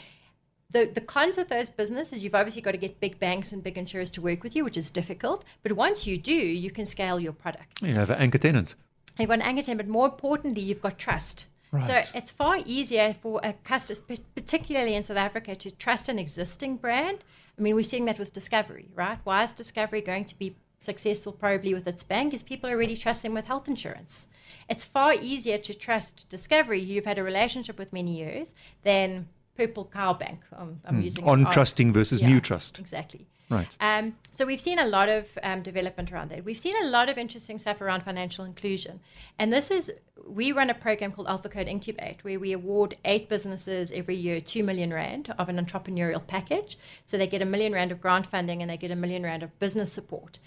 the, 0.71 0.85
the 0.85 1.01
cons 1.01 1.37
with 1.37 1.47
those 1.47 1.69
businesses, 1.69 2.23
you've 2.23 2.35
obviously 2.35 2.61
got 2.61 2.71
to 2.71 2.77
get 2.77 2.99
big 2.99 3.19
banks 3.19 3.51
and 3.51 3.63
big 3.63 3.77
insurers 3.77 4.11
to 4.11 4.21
work 4.21 4.43
with 4.43 4.55
you, 4.55 4.63
which 4.63 4.77
is 4.77 4.89
difficult. 4.89 5.45
But 5.63 5.73
once 5.73 6.05
you 6.05 6.17
do, 6.17 6.33
you 6.33 6.71
can 6.71 6.85
scale 6.85 7.19
your 7.19 7.33
product. 7.33 7.81
You 7.81 7.93
have 7.93 8.09
an 8.09 8.19
anchor 8.19 8.37
tenant. 8.37 8.75
You've 9.17 9.29
got 9.29 9.35
an 9.35 9.41
anchor 9.43 9.63
tenant, 9.63 9.87
but 9.87 9.91
more 9.91 10.05
importantly, 10.05 10.61
you've 10.61 10.81
got 10.81 10.97
trust. 10.97 11.45
Right. 11.71 11.87
So 11.87 12.17
it's 12.17 12.31
far 12.31 12.59
easier 12.65 13.15
for 13.21 13.39
a 13.43 13.53
customer, 13.53 14.17
particularly 14.35 14.95
in 14.95 15.03
South 15.03 15.17
Africa, 15.17 15.55
to 15.55 15.71
trust 15.71 16.09
an 16.09 16.19
existing 16.19 16.77
brand. 16.77 17.23
I 17.57 17.61
mean, 17.61 17.75
we're 17.75 17.83
seeing 17.83 18.05
that 18.05 18.19
with 18.19 18.33
Discovery, 18.33 18.89
right? 18.93 19.19
Why 19.23 19.43
is 19.43 19.53
Discovery 19.53 20.01
going 20.01 20.25
to 20.25 20.37
be 20.37 20.55
successful 20.79 21.33
probably 21.33 21.73
with 21.73 21.87
its 21.87 22.03
bank? 22.03 22.33
Is 22.33 22.43
people 22.43 22.69
already 22.69 22.95
trust 22.95 23.23
them 23.23 23.33
with 23.33 23.45
health 23.45 23.67
insurance. 23.67 24.27
It's 24.69 24.83
far 24.83 25.13
easier 25.13 25.57
to 25.57 25.73
trust 25.73 26.29
Discovery, 26.29 26.79
you've 26.79 27.05
had 27.05 27.17
a 27.17 27.23
relationship 27.23 27.77
with 27.77 27.91
many 27.91 28.17
years, 28.17 28.53
than 28.83 29.27
Purple 29.57 29.89
Cow 29.91 30.13
Bank. 30.13 30.39
Um, 30.55 30.79
I'm 30.85 31.01
mm. 31.01 31.03
using 31.03 31.27
on 31.27 31.49
trusting 31.51 31.91
versus 31.91 32.21
yeah, 32.21 32.27
new 32.27 32.39
trust. 32.39 32.79
Exactly. 32.79 33.27
Right. 33.49 33.67
Um, 33.79 34.15
so 34.31 34.45
we've 34.45 34.61
seen 34.61 34.77
a 34.77 34.85
lot 34.85 35.07
of 35.07 35.25
um, 35.41 35.63
development 35.63 36.11
around 36.11 36.31
that. 36.31 36.43
We've 36.43 36.59
seen 36.59 36.75
a 36.83 36.87
lot 36.87 37.07
of 37.07 37.17
interesting 37.17 37.57
stuff 37.57 37.79
around 37.79 38.03
financial 38.03 38.43
inclusion, 38.43 38.99
and 39.39 39.51
this 39.51 39.71
is 39.71 39.91
we 40.27 40.51
run 40.51 40.69
a 40.69 40.73
program 40.73 41.11
called 41.11 41.27
Alpha 41.27 41.49
Code 41.49 41.67
Incubate, 41.67 42.23
where 42.23 42.39
we 42.39 42.51
award 42.51 42.97
eight 43.05 43.29
businesses 43.29 43.91
every 43.91 44.15
year 44.15 44.41
two 44.41 44.63
million 44.63 44.93
rand 44.93 45.33
of 45.37 45.49
an 45.49 45.57
entrepreneurial 45.57 46.25
package. 46.25 46.77
So 47.05 47.17
they 47.17 47.27
get 47.27 47.41
a 47.41 47.45
million 47.45 47.73
rand 47.73 47.91
of 47.91 48.01
grant 48.01 48.27
funding 48.27 48.61
and 48.61 48.69
they 48.69 48.77
get 48.77 48.91
a 48.91 48.95
million 48.95 49.23
rand 49.23 49.43
of 49.43 49.57
business 49.59 49.91
support. 49.91 50.39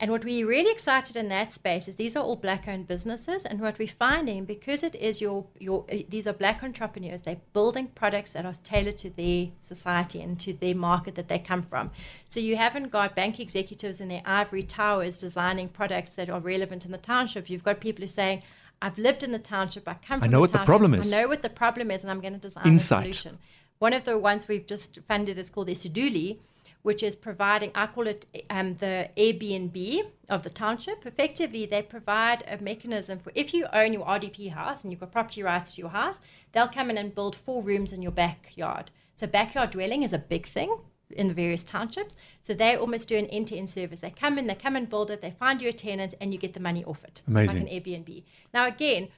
And 0.00 0.12
what 0.12 0.24
we're 0.24 0.46
really 0.46 0.70
excited 0.70 1.16
in 1.16 1.28
that 1.30 1.52
space 1.52 1.88
is 1.88 1.96
these 1.96 2.14
are 2.14 2.22
all 2.22 2.36
black-owned 2.36 2.86
businesses, 2.86 3.44
and 3.44 3.60
what 3.60 3.80
we're 3.80 3.88
finding 3.88 4.44
because 4.44 4.84
it 4.84 4.94
is 4.94 5.20
your 5.20 5.46
your 5.58 5.84
eh, 5.88 6.04
these 6.08 6.28
are 6.28 6.32
black 6.32 6.62
entrepreneurs, 6.62 7.22
they're 7.22 7.40
building 7.52 7.88
products 7.88 8.30
that 8.30 8.46
are 8.46 8.54
tailored 8.62 8.96
to 8.98 9.10
their 9.10 9.48
society 9.60 10.22
and 10.22 10.38
to 10.38 10.52
their 10.52 10.76
market 10.76 11.16
that 11.16 11.26
they 11.26 11.40
come 11.40 11.62
from. 11.62 11.90
So 12.28 12.38
you 12.38 12.56
haven't 12.56 12.90
got 12.92 13.16
bank 13.16 13.40
executives 13.40 14.00
in 14.00 14.06
their 14.06 14.22
ivory 14.24 14.62
towers 14.62 15.18
designing 15.18 15.68
products 15.68 16.14
that 16.14 16.30
are 16.30 16.38
relevant 16.38 16.84
in 16.84 16.92
the 16.92 16.98
township. 16.98 17.50
You've 17.50 17.64
got 17.64 17.80
people 17.80 18.02
who 18.02 18.04
are 18.04 18.18
saying, 18.22 18.44
"I've 18.80 18.98
lived 18.98 19.24
in 19.24 19.32
the 19.32 19.40
township. 19.40 19.88
I 19.88 19.94
come. 19.94 20.22
I 20.22 20.28
know 20.28 20.36
the 20.36 20.40
what 20.42 20.50
township, 20.52 20.66
the 20.66 20.70
problem 20.70 20.94
is. 20.94 21.12
I 21.12 21.16
know 21.16 21.26
what 21.26 21.42
the 21.42 21.50
problem 21.50 21.90
is, 21.90 22.04
and 22.04 22.10
I'm 22.12 22.20
going 22.20 22.34
to 22.34 22.38
design 22.38 22.66
Insight. 22.68 23.00
a 23.00 23.12
solution." 23.12 23.38
One 23.80 23.92
of 23.92 24.04
the 24.04 24.16
ones 24.16 24.46
we've 24.46 24.66
just 24.66 25.00
funded 25.08 25.38
is 25.38 25.50
called 25.50 25.68
Isiduli 25.68 26.38
which 26.82 27.02
is 27.02 27.14
providing, 27.14 27.70
I 27.74 27.86
call 27.86 28.06
it 28.06 28.26
um, 28.50 28.76
the 28.76 29.10
Airbnb 29.16 30.02
of 30.28 30.42
the 30.42 30.50
township. 30.50 31.04
Effectively, 31.06 31.66
they 31.66 31.82
provide 31.82 32.44
a 32.46 32.62
mechanism 32.62 33.18
for 33.18 33.32
if 33.34 33.52
you 33.52 33.66
own 33.72 33.92
your 33.92 34.06
RDP 34.06 34.52
house 34.52 34.82
and 34.82 34.92
you've 34.92 35.00
got 35.00 35.12
property 35.12 35.42
rights 35.42 35.74
to 35.74 35.80
your 35.80 35.90
house, 35.90 36.20
they'll 36.52 36.68
come 36.68 36.90
in 36.90 36.98
and 36.98 37.14
build 37.14 37.36
four 37.36 37.62
rooms 37.62 37.92
in 37.92 38.02
your 38.02 38.12
backyard. 38.12 38.90
So, 39.14 39.26
backyard 39.26 39.70
dwelling 39.70 40.02
is 40.02 40.12
a 40.12 40.18
big 40.18 40.46
thing 40.46 40.78
in 41.10 41.28
the 41.28 41.34
various 41.34 41.64
townships. 41.64 42.16
So 42.42 42.54
they 42.54 42.76
almost 42.76 43.08
do 43.08 43.16
an 43.16 43.26
end-to-end 43.26 43.70
service. 43.70 44.00
They 44.00 44.10
come 44.10 44.38
in, 44.38 44.46
they 44.46 44.54
come 44.54 44.76
and 44.76 44.88
build 44.88 45.10
it, 45.10 45.22
they 45.22 45.30
find 45.30 45.60
you 45.62 45.68
a 45.68 45.72
tenant, 45.72 46.14
and 46.20 46.32
you 46.32 46.38
get 46.38 46.54
the 46.54 46.60
money 46.60 46.84
off 46.84 47.04
it. 47.04 47.22
Amazing. 47.26 47.64
Like 47.64 47.72
an 47.72 47.80
Airbnb. 47.80 48.22
Now 48.52 48.66
again, 48.66 49.08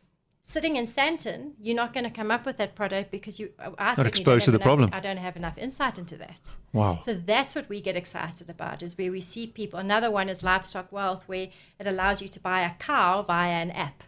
sitting 0.51 0.75
in 0.75 0.87
Sandton, 0.87 1.53
you're 1.61 1.77
not 1.77 1.93
going 1.95 2.03
to 2.05 2.11
come 2.11 2.31
up 2.31 2.45
with 2.45 2.57
that 2.57 2.75
product 2.75 3.11
because 3.13 3.39
you 3.39 3.51
uh, 3.59 3.71
are 3.79 3.95
not 3.97 4.07
exposed 4.07 4.45
to 4.47 4.51
the 4.51 4.57
enough, 4.57 4.65
problem. 4.65 4.91
I 4.93 4.99
don't 4.99 5.17
have 5.19 5.37
enough 5.37 5.57
insight 5.57 5.97
into 5.97 6.17
that. 6.17 6.41
Wow. 6.73 7.01
So 7.05 7.15
that's 7.15 7.55
what 7.55 7.69
we 7.69 7.81
get 7.81 7.97
excited 7.97 8.51
about 8.51 8.83
is 8.83 8.99
where 8.99 9.13
we 9.13 9.21
see 9.21 9.47
people. 9.47 9.79
Another 9.79 10.11
one 10.11 10.29
is 10.29 10.43
livestock 10.43 10.91
wealth, 10.91 11.23
where 11.29 11.49
it 11.79 11.87
allows 11.87 12.21
you 12.21 12.29
to 12.29 12.41
buy 12.41 12.63
a 12.63 12.75
cow 12.79 13.23
via 13.23 13.53
an 13.53 13.71
app. 13.71 14.03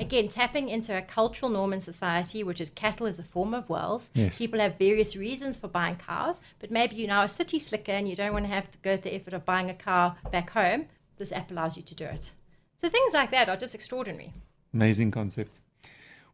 again, 0.00 0.28
tapping 0.28 0.68
into 0.68 0.96
a 0.96 1.02
cultural 1.02 1.50
norm 1.50 1.72
in 1.72 1.82
society, 1.82 2.42
which 2.42 2.60
is 2.60 2.70
cattle 2.70 3.06
is 3.06 3.18
a 3.18 3.22
form 3.22 3.52
of 3.54 3.68
wealth. 3.68 4.10
Yes. 4.14 4.38
People 4.38 4.58
have 4.60 4.78
various 4.78 5.14
reasons 5.14 5.58
for 5.58 5.68
buying 5.68 5.96
cars, 5.96 6.40
but 6.58 6.70
maybe 6.70 6.96
you're 6.96 7.08
now 7.08 7.22
a 7.22 7.28
city 7.28 7.58
slicker 7.58 7.92
and 7.92 8.08
you 8.08 8.16
don't 8.16 8.32
want 8.32 8.46
to 8.46 8.52
have 8.52 8.70
to 8.70 8.78
go 8.78 8.96
to 8.96 9.02
the 9.02 9.14
effort 9.14 9.34
of 9.34 9.44
buying 9.44 9.70
a 9.70 9.74
car 9.74 10.16
back 10.32 10.50
home. 10.50 10.86
This 11.18 11.32
app 11.32 11.50
allows 11.50 11.76
you 11.76 11.82
to 11.82 11.94
do 11.94 12.04
it. 12.04 12.32
So 12.80 12.88
things 12.88 13.12
like 13.12 13.30
that 13.30 13.48
are 13.48 13.56
just 13.56 13.74
extraordinary. 13.74 14.32
Amazing 14.72 15.10
concept. 15.10 15.58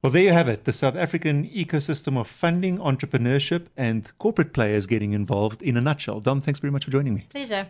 Well, 0.03 0.13
there 0.13 0.23
you 0.23 0.33
have 0.33 0.49
it 0.49 0.65
the 0.65 0.73
South 0.73 0.97
African 0.97 1.49
ecosystem 1.49 2.19
of 2.19 2.29
funding, 2.29 2.79
entrepreneurship, 2.79 3.67
and 3.77 4.09
corporate 4.19 4.53
players 4.53 4.87
getting 4.87 5.13
involved 5.13 5.63
in 5.63 5.77
a 5.77 5.81
nutshell. 5.81 6.21
Dom, 6.21 6.41
thanks 6.41 6.61
very 6.61 6.71
much 6.71 6.85
for 6.85 6.91
joining 6.91 7.15
me. 7.15 7.27
Pleasure. 7.31 7.69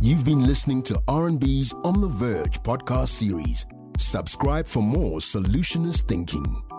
You've 0.00 0.24
been 0.24 0.46
listening 0.46 0.82
to 0.84 0.94
RMB's 1.08 1.74
On 1.84 2.00
the 2.00 2.08
Verge 2.08 2.62
podcast 2.62 3.08
series. 3.08 3.66
Subscribe 3.98 4.66
for 4.66 4.82
more 4.82 5.18
solutionist 5.18 6.08
thinking. 6.08 6.69